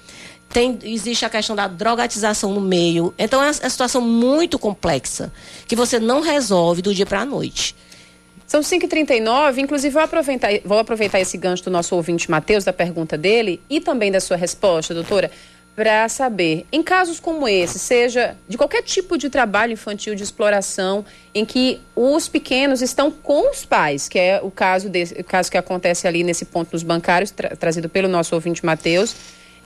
[0.49, 3.12] Tem, existe a questão da drogatização no meio.
[3.19, 5.33] Então é uma, é uma situação muito complexa
[5.66, 7.75] que você não resolve do dia para a noite.
[8.46, 13.18] São 5h39, inclusive vou aproveitar, vou aproveitar esse gancho do nosso ouvinte Matheus, da pergunta
[13.18, 15.30] dele e também da sua resposta, doutora,
[15.74, 21.04] para saber, em casos como esse, seja de qualquer tipo de trabalho infantil de exploração,
[21.35, 25.50] em que os pequenos estão com os pais, que é o caso, desse, o caso
[25.50, 29.14] que acontece ali nesse ponto nos bancários, tra trazido pelo nosso ouvinte Matheus,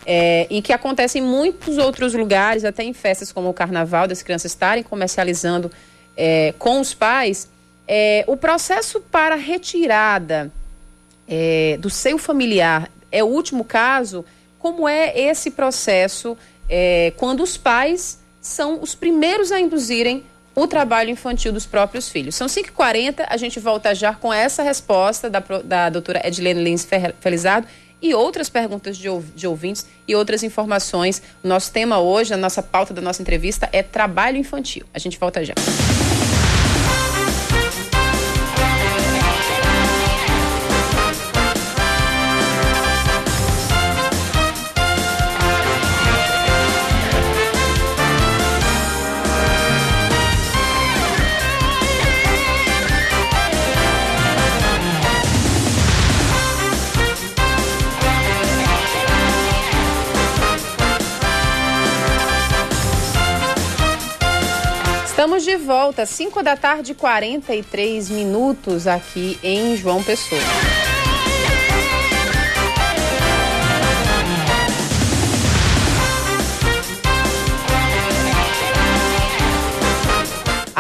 [0.04, 4.20] é, e que acontece em muitos outros lugares, até em festas como o carnaval, das
[4.20, 5.70] crianças estarem comercializando
[6.16, 7.48] é, com os pais
[7.92, 10.52] é, o processo para retirada
[11.26, 14.24] é, do seio familiar é o último caso.
[14.60, 16.38] Como é esse processo
[16.68, 22.36] é, quando os pais são os primeiros a induzirem o trabalho infantil dos próprios filhos.
[22.36, 26.86] São 5h40, a gente volta já com essa resposta da, da doutora Edilene Lins
[27.18, 27.66] Felizardo
[28.00, 31.20] e outras perguntas de, de ouvintes e outras informações.
[31.42, 34.86] Nosso tema hoje, a nossa pauta da nossa entrevista é trabalho infantil.
[34.94, 35.54] A gente volta já.
[65.70, 70.79] Volta, 5 da tarde, 43 minutos aqui em João Pessoa.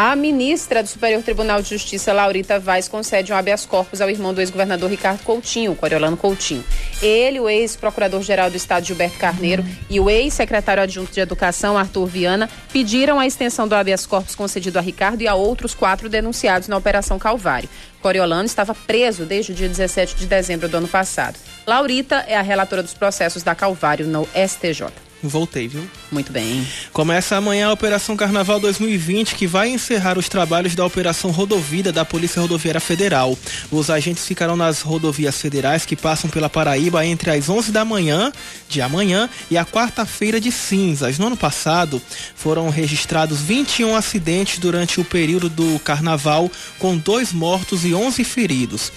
[0.02, 4.32] A ministra do Superior Tribunal de Justiça, Laurita Vaz, concede um habeas corpus ao irmão
[4.32, 6.64] do ex-governador Ricardo Coutinho, Coriolano Coutinho.
[7.02, 12.48] Ele, o ex-procurador-geral do Estado, Gilberto Carneiro, e o ex-secretário adjunto de Educação, Arthur Viana,
[12.72, 16.78] pediram a extensão do habeas corpus concedido a Ricardo e a outros quatro denunciados na
[16.78, 17.68] Operação Calvário.
[18.00, 21.38] Coriolano estava preso desde o dia 17 de dezembro do ano passado.
[21.66, 25.09] Laurita é a relatora dos processos da Calvário no STJ.
[25.22, 25.86] Voltei, viu?
[26.10, 26.66] Muito bem.
[26.92, 32.04] Começa amanhã a Operação Carnaval 2020, que vai encerrar os trabalhos da Operação Rodovida da
[32.04, 33.36] Polícia Rodoviária Federal.
[33.70, 38.32] Os agentes ficarão nas rodovias federais que passam pela Paraíba entre as 11 da manhã
[38.68, 41.18] de amanhã e a quarta-feira de cinzas.
[41.18, 42.00] No ano passado,
[42.34, 48.90] foram registrados 21 acidentes durante o período do Carnaval, com dois mortos e 11 feridos.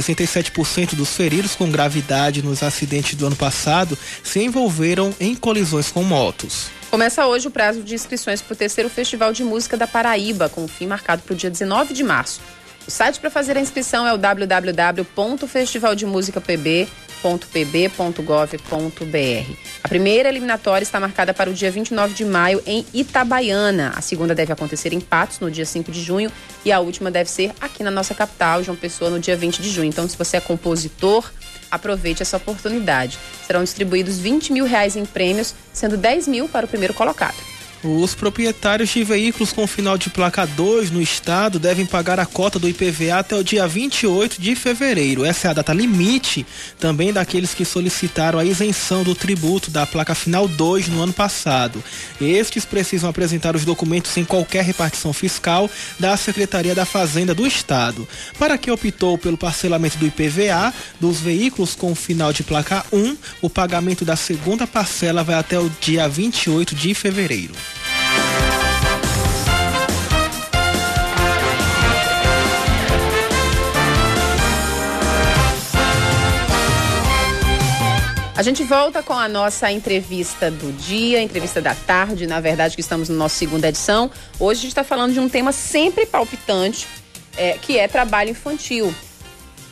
[0.00, 6.02] 67% dos feridos com gravidade nos acidentes do ano passado se envolveram em colisões com
[6.02, 6.66] motos.
[6.90, 10.64] Começa hoje o prazo de inscrições para o terceiro Festival de Música da Paraíba, com
[10.64, 12.40] o fim marcado para o dia 19 de março.
[12.86, 14.18] O site para fazer a inscrição é o
[17.24, 19.56] www.festivaldemusica.pb.pb.gov.br.
[19.82, 23.92] A primeira eliminatória está marcada para o dia 29 de maio em Itabaiana.
[23.96, 26.30] A segunda deve acontecer em Patos, no dia 5 de junho,
[26.64, 29.70] e a última deve ser aqui na nossa capital, João Pessoa, no dia 20 de
[29.70, 29.88] junho.
[29.88, 31.32] Então, se você é compositor,
[31.70, 33.18] Aproveite essa oportunidade.
[33.44, 37.34] Serão distribuídos 20 mil reais em prêmios, sendo 10 mil para o primeiro colocado.
[37.86, 42.58] Os proprietários de veículos com final de placa 2 no estado devem pagar a cota
[42.58, 45.22] do IPVA até o dia 28 de fevereiro.
[45.22, 46.46] Essa é a data limite
[46.80, 51.84] também daqueles que solicitaram a isenção do tributo da placa final 2 no ano passado.
[52.18, 55.68] Estes precisam apresentar os documentos sem qualquer repartição fiscal
[56.00, 58.08] da Secretaria da Fazenda do Estado.
[58.38, 63.50] Para quem optou pelo parcelamento do IPVA dos veículos com final de placa 1, o
[63.50, 67.52] pagamento da segunda parcela vai até o dia 28 de fevereiro.
[78.36, 82.80] A gente volta com a nossa entrevista do dia, entrevista da tarde, na verdade, que
[82.80, 84.10] estamos na nossa segunda edição.
[84.40, 86.88] Hoje a gente está falando de um tema sempre palpitante,
[87.36, 88.92] é, que é trabalho infantil.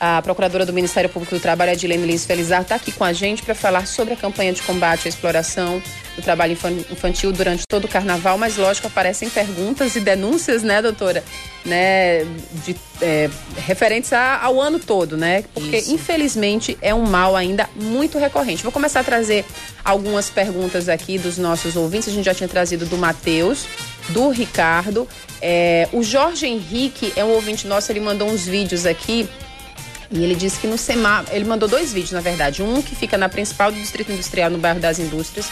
[0.05, 3.41] A procuradora do Ministério Público do Trabalho, Adilene Lins Felizar, está aqui com a gente
[3.41, 5.81] para falar sobre a campanha de combate à exploração
[6.17, 6.57] do trabalho
[6.91, 11.23] infantil durante todo o carnaval, mas lógico, aparecem perguntas e denúncias, né, doutora?
[11.63, 12.25] Né,
[12.65, 13.29] de, é,
[13.65, 15.45] referentes a, ao ano todo, né?
[15.53, 15.93] Porque, Isso.
[15.93, 18.61] infelizmente, é um mal ainda muito recorrente.
[18.61, 19.45] Vou começar a trazer
[19.85, 22.09] algumas perguntas aqui dos nossos ouvintes.
[22.09, 23.65] A gente já tinha trazido do Matheus,
[24.09, 25.07] do Ricardo.
[25.41, 29.29] É, o Jorge Henrique é um ouvinte nosso, ele mandou uns vídeos aqui
[30.13, 32.61] e ele disse que no semáforo, ele mandou dois vídeos, na verdade.
[32.61, 35.47] Um que fica na principal do Distrito Industrial, no bairro das Indústrias,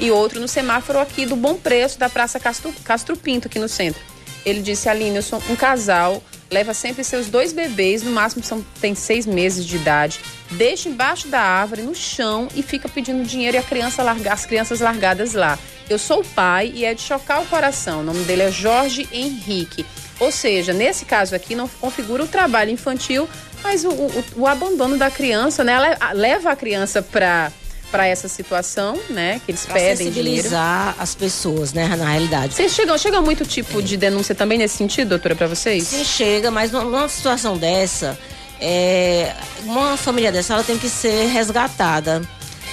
[0.00, 3.68] e outro no semáforo aqui do Bom Preço, da Praça Castro, Castro Pinto, aqui no
[3.68, 4.00] centro.
[4.44, 8.64] Ele disse, Aline, eu sou um casal, leva sempre seus dois bebês, no máximo são,
[8.80, 10.20] tem seis meses de idade,
[10.52, 14.46] deixa embaixo da árvore, no chão, e fica pedindo dinheiro e a criança larga, as
[14.46, 15.58] crianças largadas lá.
[15.90, 18.00] Eu sou o pai e é de chocar o coração.
[18.00, 19.84] O nome dele é Jorge Henrique.
[20.18, 23.28] Ou seja, nesse caso aqui não configura o trabalho infantil,
[23.62, 25.76] mas o, o, o abandono da criança, né?
[26.14, 27.52] Leva a criança para
[27.90, 29.40] para essa situação, né?
[29.44, 31.02] Que eles pra pedem sensibilizar dinheiro.
[31.02, 31.86] as pessoas, né?
[31.96, 32.54] Na realidade.
[32.54, 33.82] Vocês chegam, chega muito tipo é.
[33.82, 35.86] de denúncia também nesse sentido, doutora, para vocês?
[35.86, 38.18] Sim, chega, mas numa situação dessa,
[38.60, 39.32] é,
[39.62, 42.22] uma família dessa, ela tem que ser resgatada.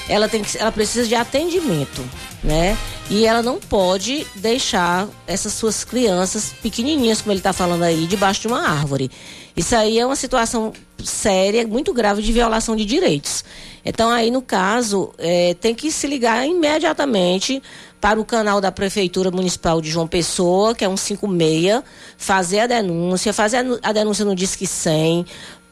[0.10, 2.04] Ela tem que, ela precisa de atendimento,
[2.44, 2.78] né?
[3.10, 8.42] E ela não pode deixar essas suas crianças pequenininhas, como ele está falando aí, debaixo
[8.42, 9.10] de uma árvore.
[9.56, 10.74] Isso aí é uma situação
[11.04, 13.44] séria, muito grave de violação de direitos.
[13.86, 17.62] Então, aí, no caso, é, tem que se ligar imediatamente
[18.00, 21.84] para o canal da Prefeitura Municipal de João Pessoa, que é um 56,
[22.18, 25.26] fazer a denúncia, fazer a denúncia no Disque 100,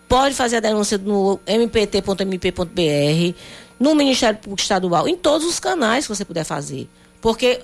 [0.07, 3.35] pode fazer a denúncia no mpt.mp.br,
[3.81, 6.87] no Ministério Público Estadual, em todos os canais que você puder fazer.
[7.19, 7.59] Porque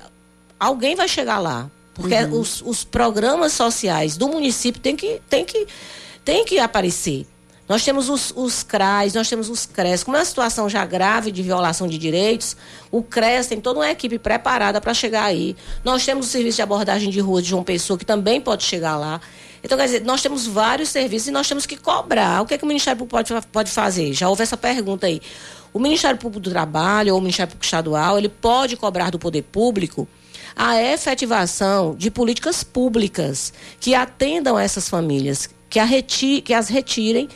[0.60, 1.70] alguém vai chegar lá.
[1.94, 2.40] Porque uhum.
[2.40, 5.68] os, os, programas sociais do município têm que, tem que,
[6.26, 7.28] tem que aparecer.
[7.70, 10.04] Nós temos os, os CRAs, nós temos os CRES.
[10.04, 12.58] Como é uma situação já grave de violação de direitos,
[12.90, 15.56] o CRES tem toda uma equipe preparada para chegar aí.
[15.84, 18.98] Nós temos o serviço de abordagem de rua de João Pessoa, que também pode chegar
[18.98, 19.22] lá.
[19.64, 22.42] Então, quer dizer, nós temos vários serviços e nós temos que cobrar.
[22.42, 24.14] O que, é que o Ministério Público pode, pode fazer?
[24.14, 25.22] Já houve essa pergunta aí.
[25.78, 29.44] O Ministério Público do Trabalho ou o Ministério Público Estadual, ele pode cobrar do poder
[29.44, 30.08] público
[30.56, 37.30] a efetivação de políticas públicas que atendam essas famílias, que, reti que as retirem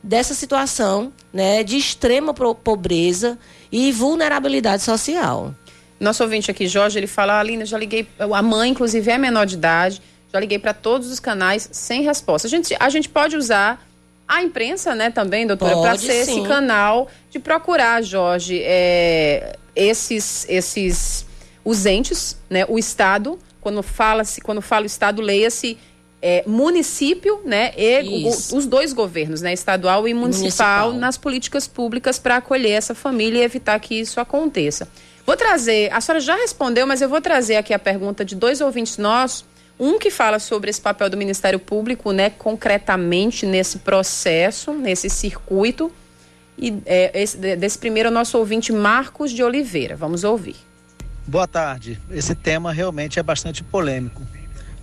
[0.00, 3.36] dessa situação né, de extrema pobreza
[3.72, 5.52] e vulnerabilidade social.
[5.98, 9.56] Nosso ouvinte aqui, Jorge, ele fala, Alina, já liguei, a mãe, inclusive, é menor de
[9.56, 10.00] idade,
[10.32, 12.46] já liguei para todos os canais sem resposta.
[12.46, 13.87] A gente, a gente pode usar
[14.28, 16.40] a imprensa, né, também, doutora, para ser sim.
[16.40, 21.24] esse canal de procurar, Jorge, é, esses, esses,
[21.64, 25.78] os entes, né, o Estado, quando fala-se, quando fala o Estado, leia-se
[26.20, 30.92] é, município, né, e o, os dois governos, né, estadual e municipal, municipal.
[30.92, 34.86] nas políticas públicas para acolher essa família e evitar que isso aconteça.
[35.24, 38.60] Vou trazer, a senhora já respondeu, mas eu vou trazer aqui a pergunta de dois
[38.60, 39.44] ouvintes nossos
[39.78, 45.92] um que fala sobre esse papel do Ministério Público, né, concretamente nesse processo, nesse circuito.
[46.56, 49.94] E é, esse, desse primeiro, nosso ouvinte Marcos de Oliveira.
[49.94, 50.56] Vamos ouvir.
[51.26, 52.00] Boa tarde.
[52.10, 54.22] Esse tema realmente é bastante polêmico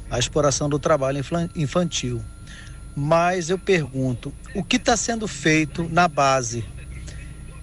[0.10, 1.24] a exploração do trabalho
[1.56, 2.22] infantil.
[2.96, 6.64] Mas eu pergunto, o que está sendo feito na base?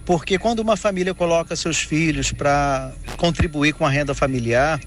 [0.05, 4.81] Porque quando uma família coloca seus filhos para contribuir com a renda familiar,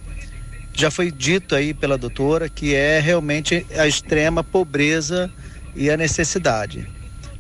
[0.76, 5.32] já foi dito aí pela doutora que é realmente a extrema pobreza
[5.74, 6.88] e a necessidade.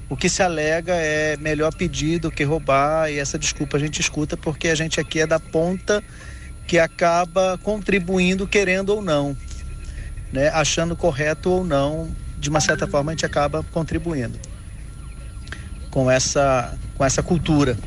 [0.09, 3.99] O que se alega é melhor pedir do que roubar, e essa desculpa a gente
[3.99, 6.03] escuta porque a gente aqui é da ponta
[6.67, 9.35] que acaba contribuindo, querendo ou não,
[10.31, 10.49] né?
[10.49, 14.39] achando correto ou não, de uma certa forma a gente acaba contribuindo
[15.89, 17.77] com essa, com essa cultura.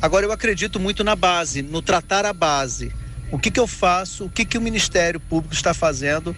[0.00, 2.92] Agora eu acredito muito na base, no tratar a base
[3.32, 4.26] o que, que eu faço?
[4.26, 6.36] O que, que o Ministério Público está fazendo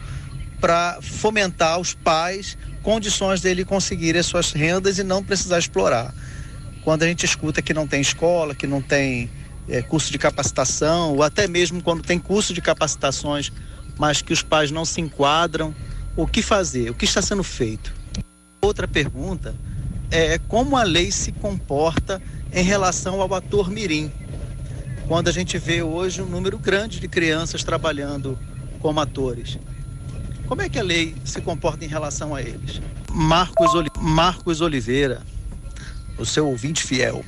[0.61, 6.15] para fomentar os pais condições dele conseguir as suas rendas e não precisar explorar?
[6.85, 9.29] Quando a gente escuta que não tem escola, que não tem
[9.69, 13.51] é, curso de capacitação, ou até mesmo quando tem curso de capacitações,
[13.99, 15.75] mas que os pais não se enquadram,
[16.17, 16.91] o que fazer?
[16.91, 17.93] O que está sendo feito?
[18.61, 19.53] Outra pergunta
[20.13, 22.23] é como a lei se comporta
[22.53, 24.13] em relação ao ator mirim
[25.07, 28.39] quando a gente vê hoje um número grande de crianças trabalhando
[28.81, 29.59] como atores.
[30.47, 32.81] Como é que a lei se comporta em relação a eles?
[33.11, 35.23] Marcos, Oli Marcos Oliveira,
[36.19, 37.25] o seu ouvinte fiel.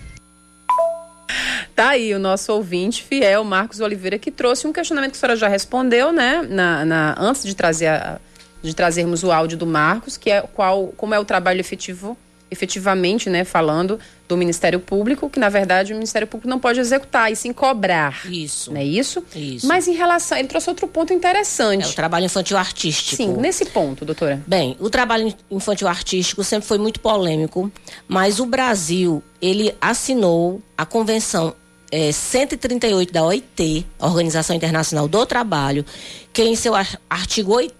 [1.75, 5.37] Tá aí o nosso ouvinte fiel, Marcos Oliveira, que trouxe um questionamento que a senhora
[5.37, 6.47] já respondeu, né?
[6.49, 8.19] Na, na antes de trazer a,
[8.63, 12.17] de trazermos o áudio do Marcos, que é qual, como é o trabalho efetivo
[12.51, 17.31] efetivamente, né, falando do Ministério Público, que na verdade o Ministério Público não pode executar
[17.31, 18.27] e sim cobrar.
[18.31, 18.73] Isso.
[18.73, 19.23] Não é isso?
[19.35, 19.67] Isso.
[19.67, 21.85] Mas em relação, ele trouxe outro ponto interessante.
[21.85, 23.17] É o trabalho infantil artístico.
[23.17, 24.43] Sim, nesse ponto, doutora.
[24.47, 27.71] Bem, o trabalho infantil artístico sempre foi muito polêmico,
[28.09, 31.55] mas o Brasil, ele assinou a convenção
[31.91, 35.85] é, 138 da OIT, Organização Internacional do Trabalho,
[36.33, 36.75] que em seu
[37.09, 37.75] artigo 8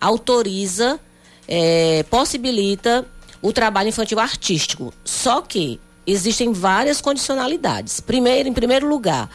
[0.00, 1.00] autoriza,
[1.48, 3.06] é, possibilita
[3.44, 4.90] o trabalho infantil artístico.
[5.04, 8.00] Só que existem várias condicionalidades.
[8.00, 9.28] Primeiro, em primeiro lugar,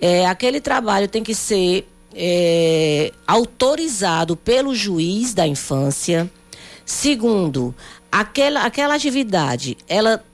[0.00, 6.28] é, aquele trabalho tem que ser é, autorizado pelo juiz da infância.
[6.84, 7.72] Segundo,
[8.10, 10.24] aquela, aquela atividade, ela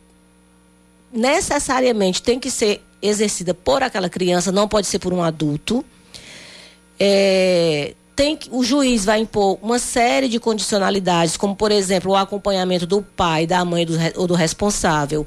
[1.13, 5.85] necessariamente tem que ser exercida por aquela criança, não pode ser por um adulto.
[6.99, 12.87] É, tem o juiz vai impor uma série de condicionalidades, como por exemplo o acompanhamento
[12.87, 15.27] do pai, da mãe do, ou do responsável,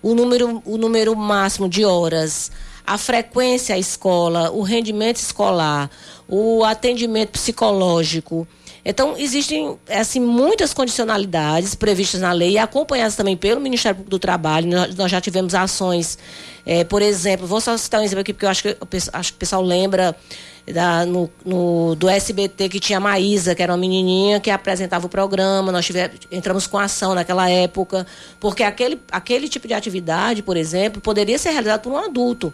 [0.00, 2.52] o número, o número máximo de horas,
[2.86, 5.90] a frequência à escola, o rendimento escolar,
[6.28, 8.46] o atendimento psicológico.
[8.84, 14.18] Então, existem assim, muitas condicionalidades previstas na lei e acompanhadas também pelo Ministério Público do
[14.18, 14.70] Trabalho.
[14.70, 16.16] Nós, nós já tivemos ações,
[16.64, 18.76] eh, por exemplo, vou só citar um exemplo aqui, porque eu acho que,
[19.12, 20.16] acho que o pessoal lembra
[20.72, 25.06] da, no, no, do SBT que tinha a Maísa, que era uma menininha que apresentava
[25.06, 25.72] o programa.
[25.72, 28.06] Nós tivemos, entramos com ação naquela época,
[28.40, 32.52] porque aquele, aquele tipo de atividade, por exemplo, poderia ser realizado por um adulto,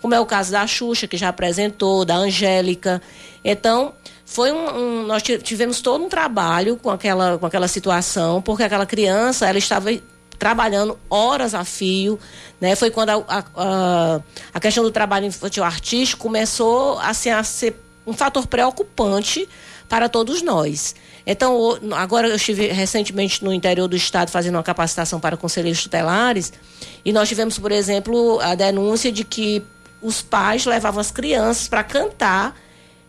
[0.00, 3.00] como é o caso da Xuxa, que já apresentou, da Angélica.
[3.44, 3.92] Então,
[4.24, 8.86] foi um, um, nós tivemos todo um trabalho com aquela, com aquela situação, porque aquela
[8.86, 9.90] criança ela estava
[10.38, 12.18] trabalhando horas a fio.
[12.60, 12.76] Né?
[12.76, 14.20] Foi quando a, a,
[14.52, 17.76] a questão do trabalho infantil artístico começou assim, a ser
[18.06, 19.48] um fator preocupante
[19.88, 20.94] para todos nós.
[21.26, 26.52] Então, agora eu estive recentemente no interior do estado fazendo uma capacitação para conselheiros tutelares
[27.04, 29.62] e nós tivemos, por exemplo, a denúncia de que
[30.02, 32.54] os pais levavam as crianças para cantar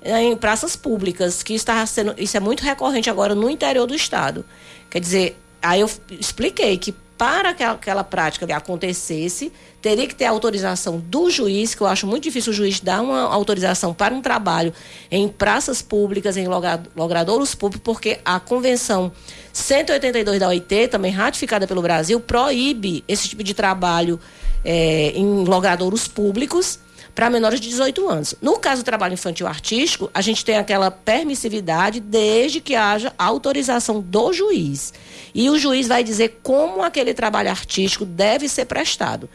[0.01, 4.45] em praças públicas, que está sendo, isso é muito recorrente agora no interior do estado.
[4.89, 9.51] Quer dizer, aí eu expliquei que para que aquela prática acontecesse,
[9.82, 13.22] teria que ter autorização do juiz, que eu acho muito difícil o juiz dar uma
[13.22, 14.74] autorização para um trabalho
[15.09, 16.47] em praças públicas, em
[16.95, 19.11] logradouros públicos, porque a Convenção
[19.53, 24.20] 182 da OIT, também ratificada pelo Brasil, proíbe esse tipo de trabalho
[24.63, 26.80] é, em logradouros públicos
[27.16, 28.36] para menores de 18 anos.
[28.41, 34.01] No caso do trabalho infantil artístico, a gente tem aquela permissividade desde que haja autorização
[34.01, 34.93] do juiz.
[35.34, 39.30] E o juiz vai dizer como aquele trabalho artístico deve ser prestado.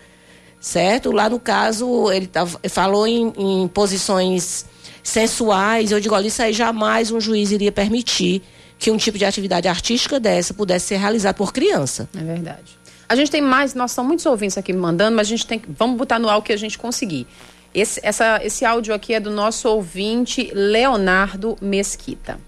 [0.61, 1.11] Certo?
[1.11, 4.67] Lá no caso, ele tá, falou em, em posições
[5.03, 5.91] sensuais.
[5.91, 8.43] Eu digo, olha, isso aí jamais um juiz iria permitir
[8.79, 12.09] que um tipo de atividade artística dessa pudesse ser realizado por criança.
[12.15, 12.79] É verdade.
[13.09, 15.61] A gente tem mais, nós são muitos ouvintes aqui me mandando, mas a gente tem
[15.69, 17.27] vamos botar no ar o que a gente conseguir.
[17.73, 22.41] Esse, essa, esse áudio aqui é do nosso ouvinte Leonardo Mesquita.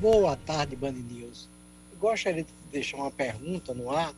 [0.00, 1.46] Boa tarde, Band News.
[1.92, 4.14] Eu gostaria de deixar uma pergunta no ar.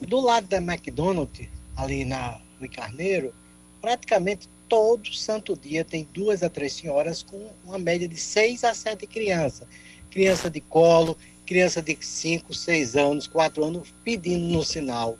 [0.00, 1.46] Do lado da McDonald's,
[1.76, 3.34] ali na Rui Carneiro,
[3.82, 8.72] praticamente todo santo dia tem duas a três senhoras com uma média de seis a
[8.72, 9.68] sete crianças.
[10.10, 15.18] Criança de colo, criança de cinco, seis anos, quatro anos, pedindo no sinal.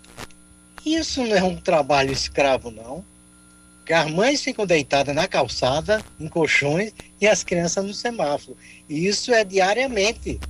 [0.85, 3.05] Isso não é um trabalho escravo, não
[3.87, 8.57] que as mães ficam deitadas na calçada, em colchões, e as crianças no semáforo.
[8.89, 10.41] E isso é diariamente.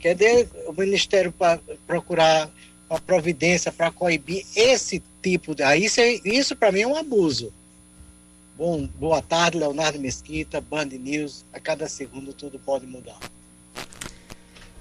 [0.00, 2.50] Quer dizer, o Ministério para procurar
[2.90, 5.62] uma providência para coibir esse tipo de.
[5.76, 7.52] Isso, é, isso para mim é um abuso.
[8.58, 11.44] Bom, boa tarde, Leonardo Mesquita, Band News.
[11.52, 13.18] A cada segundo tudo pode mudar.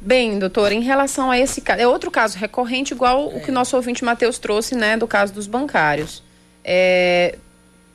[0.01, 3.35] Bem, doutor, em relação a esse caso, é outro caso recorrente, igual é.
[3.35, 6.23] o que nosso ouvinte Matheus trouxe, né, do caso dos bancários.
[6.63, 7.37] É,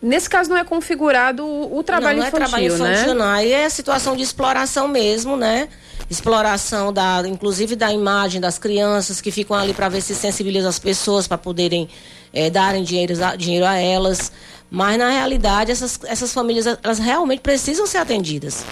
[0.05, 3.15] Nesse caso não é configurado o trabalho não, não infantil, é trabalho infantil, né?
[3.15, 3.27] não.
[3.27, 5.67] Aí é situação de exploração mesmo, né?
[6.11, 10.79] Exploração da, inclusive da imagem das crianças que ficam ali para ver se sensibilizam as
[10.79, 11.89] pessoas para poderem
[12.35, 14.31] é, darem dinheiro, dinheiro a elas.
[14.71, 18.63] Mas na realidade essas, essas famílias elas realmente precisam ser atendidas.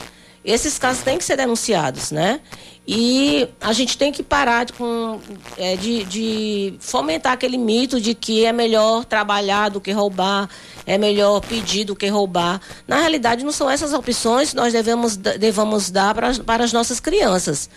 [0.44, 2.40] Esses casos têm que ser denunciados, né?
[2.86, 5.20] E a gente tem que parar de, com,
[5.56, 10.48] é, de, de fomentar aquele mito de que é melhor trabalhar do que roubar
[10.86, 12.60] é melhor pedir do que roubar.
[12.86, 17.00] Na realidade, não são essas opções que nós devemos, devemos dar para, para as nossas
[17.00, 17.68] crianças.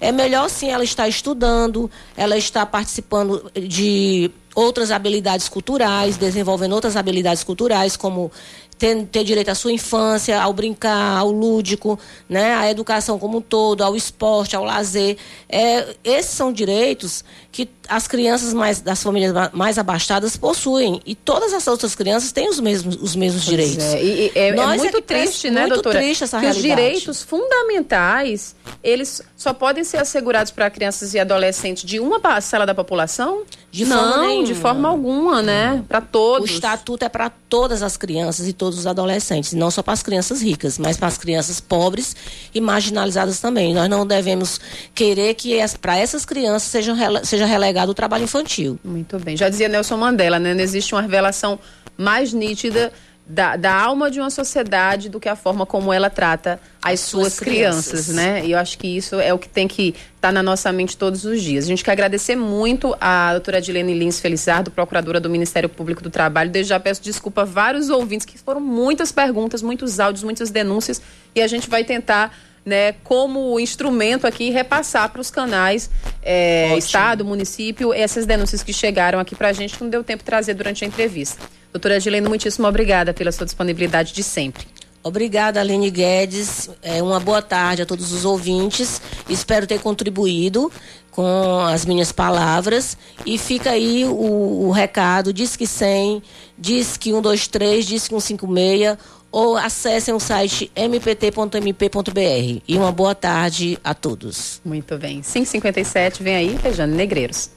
[0.00, 6.96] É melhor sim ela estar estudando, ela estar participando de outras habilidades culturais, desenvolvendo outras
[6.96, 8.30] habilidades culturais, como
[8.78, 11.98] ter, ter direito à sua infância, ao brincar, ao lúdico,
[12.28, 15.16] né, à educação como um todo, ao esporte, ao lazer.
[15.48, 21.00] É, esses são direitos que as crianças mais, das famílias mais abastadas possuem.
[21.06, 23.84] E todas as outras crianças têm os mesmos, os mesmos pois direitos.
[23.84, 25.98] É, e, é, é muito triste, né, muito doutora?
[25.98, 26.68] triste essa que realidade.
[26.70, 32.66] os direitos fundamentais, eles só podem ser assegurados para crianças e adolescentes de uma parcela
[32.66, 33.42] da população?
[33.70, 35.84] De Não, forma de forma alguma, né?
[35.86, 36.50] Para todos.
[36.50, 40.02] O estatuto é para todas as crianças e todos os adolescentes, não só para as
[40.02, 42.16] crianças ricas, mas para as crianças pobres
[42.54, 43.74] e marginalizadas também.
[43.74, 44.58] Nós não devemos
[44.94, 48.78] querer que para essas crianças seja, seja relegado o trabalho infantil.
[48.82, 49.36] Muito bem.
[49.36, 50.54] Já dizia Nelson Mandela, né?
[50.54, 51.58] Não existe uma revelação
[51.96, 52.92] mais nítida
[53.28, 57.00] da, da, alma de uma sociedade do que a forma como ela trata as, as
[57.00, 58.46] suas, suas crianças, crianças, né?
[58.46, 60.96] E eu acho que isso é o que tem que estar tá na nossa mente
[60.96, 61.66] todos os dias.
[61.66, 66.08] A gente quer agradecer muito a doutora Dilene Lins Felizardo, procuradora do Ministério Público do
[66.08, 66.50] Trabalho.
[66.50, 71.02] Desde já peço desculpa a vários ouvintes, que foram muitas perguntas, muitos áudios, muitas denúncias,
[71.34, 72.34] e a gente vai tentar
[72.68, 75.90] né, como instrumento aqui repassar para os canais
[76.22, 80.18] é, Estado, município, essas denúncias que chegaram aqui para a gente, que não deu tempo
[80.18, 81.42] de trazer durante a entrevista.
[81.72, 84.66] Doutora Gilene, muitíssimo obrigada pela sua disponibilidade de sempre.
[85.02, 86.68] Obrigada, Aline Guedes.
[86.82, 89.00] É, uma boa tarde a todos os ouvintes.
[89.28, 90.70] Espero ter contribuído
[91.10, 92.98] com as minhas palavras.
[93.24, 96.22] E fica aí o, o recado: diz que 100,
[96.58, 98.98] diz que 123, diz que 156
[99.30, 102.62] ou acessem o site mpt.mp.br.
[102.66, 104.60] E uma boa tarde a todos.
[104.64, 105.22] Muito bem.
[105.22, 107.50] 557, vem aí, Rejane Negreiros.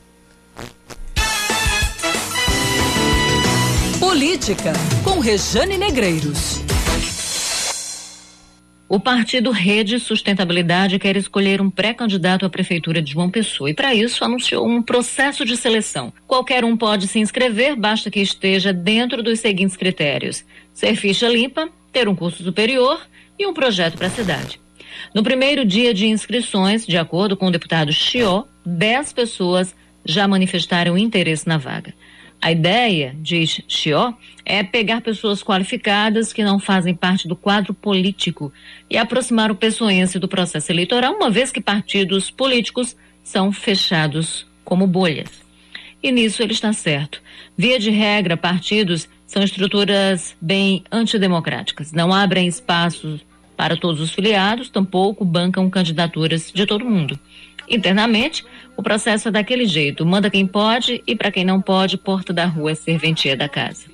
[4.00, 6.60] Política, com Rejane Negreiros.
[8.94, 13.96] O partido Rede Sustentabilidade quer escolher um pré-candidato à prefeitura de João Pessoa e, para
[13.96, 16.12] isso, anunciou um processo de seleção.
[16.28, 20.44] Qualquer um pode se inscrever, basta que esteja dentro dos seguintes critérios:
[20.82, 23.00] ser ficha limpa, ter um curso superior
[23.38, 24.60] e um projeto para a cidade.
[25.14, 30.98] No primeiro dia de inscrições, de acordo com o deputado Chió, 10 pessoas já manifestaram
[30.98, 31.94] interesse na vaga.
[32.42, 34.12] A ideia, diz Chió,
[34.44, 38.52] é pegar pessoas qualificadas que não fazem parte do quadro político
[38.90, 44.88] e aproximar o pessoense do processo eleitoral, uma vez que partidos políticos são fechados como
[44.88, 45.30] bolhas.
[46.02, 47.22] E nisso ele está certo.
[47.56, 51.94] Via de regra, partidos são estruturas bem antidemocráticas.
[51.94, 53.22] Não abrem espaços
[53.56, 57.18] para todos os filiados, tampouco bancam candidaturas de todo mundo.
[57.70, 58.44] Internamente,
[58.76, 62.46] o processo é daquele jeito: manda quem pode e para quem não pode, porta da
[62.46, 63.86] rua é serventia da casa.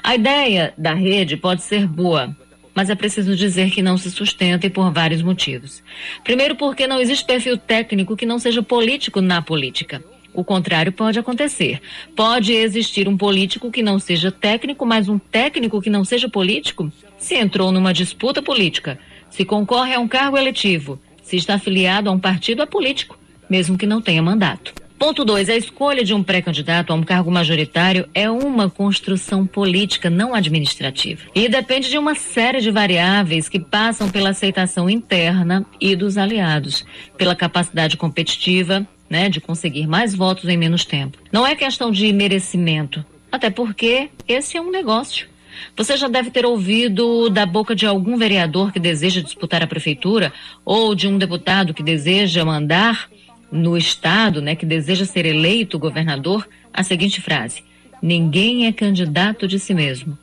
[0.00, 2.36] A ideia da rede pode ser boa,
[2.72, 5.82] mas é preciso dizer que não se sustenta e por vários motivos.
[6.22, 10.00] Primeiro, porque não existe perfil técnico que não seja político na política.
[10.38, 11.80] O contrário pode acontecer.
[12.14, 16.92] Pode existir um político que não seja técnico, mas um técnico que não seja político?
[17.18, 22.12] Se entrou numa disputa política, se concorre a um cargo eletivo, se está afiliado a
[22.12, 23.18] um partido, é político,
[23.50, 24.72] mesmo que não tenha mandato.
[24.96, 25.48] Ponto 2.
[25.48, 31.22] A escolha de um pré-candidato a um cargo majoritário é uma construção política, não administrativa.
[31.34, 36.84] E depende de uma série de variáveis que passam pela aceitação interna e dos aliados,
[37.16, 41.18] pela capacidade competitiva, né, de conseguir mais votos em menos tempo.
[41.32, 45.28] Não é questão de merecimento, até porque esse é um negócio.
[45.76, 50.32] Você já deve ter ouvido da boca de algum vereador que deseja disputar a prefeitura
[50.64, 53.08] ou de um deputado que deseja mandar
[53.50, 57.62] no estado, né, que deseja ser eleito governador, a seguinte frase:
[58.00, 60.16] Ninguém é candidato de si mesmo.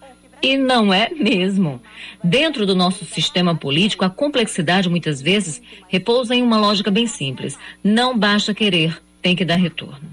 [0.46, 1.82] E não é mesmo.
[2.24, 7.58] Dentro do nosso sistema político, a complexidade muitas vezes repousa em uma lógica bem simples.
[7.84, 10.08] Não basta querer, tem que dar retorno.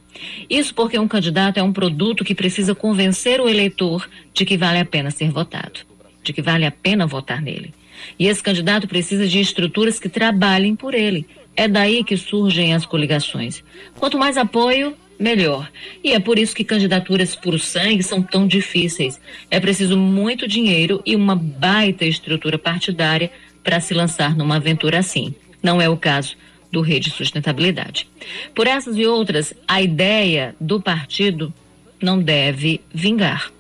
[0.49, 4.79] Isso porque um candidato é um produto que precisa convencer o eleitor de que vale
[4.79, 5.81] a pena ser votado,
[6.25, 7.75] de que vale a pena votar nele.
[8.19, 11.27] E esse candidato precisa de estruturas que trabalhem por ele.
[11.55, 13.63] É daí que surgem as coligações.
[13.99, 15.71] Quanto mais apoio, melhor.
[16.03, 19.21] E é por isso que candidaturas por sangue são tão difíceis.
[19.51, 23.31] É preciso muito dinheiro e uma baita estrutura partidária
[23.63, 25.35] para se lançar numa aventura assim.
[25.63, 26.37] Não é o caso
[26.71, 28.09] do Rede Sustentabilidade.
[28.55, 31.53] Por essas e outras, a ideia do partido
[32.01, 33.53] não deve vingar.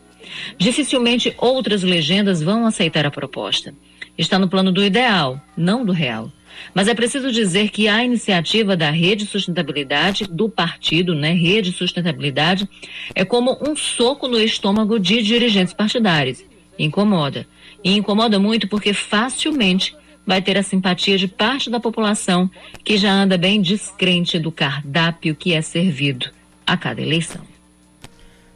[0.58, 3.74] Dificilmente outras legendas vão aceitar a proposta.
[4.16, 6.30] Está no plano do ideal, não do real.
[6.74, 12.68] Mas é preciso dizer que a iniciativa da Rede Sustentabilidade, do partido, né, Rede Sustentabilidade,
[13.14, 16.44] é como um soco no estômago de dirigentes partidários.
[16.78, 17.46] Incomoda.
[17.84, 19.94] E incomoda muito porque facilmente
[20.26, 22.50] vai ter a simpatia de parte da população
[22.84, 26.30] que já anda bem descrente do cardápio que é servido
[26.66, 27.42] a cada eleição.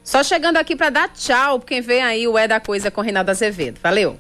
[0.07, 3.33] Só chegando aqui para dar tchau, quem vem aí o É da Coisa com Reinaldo
[3.33, 3.81] Azevedo.
[3.83, 4.15] Valeu!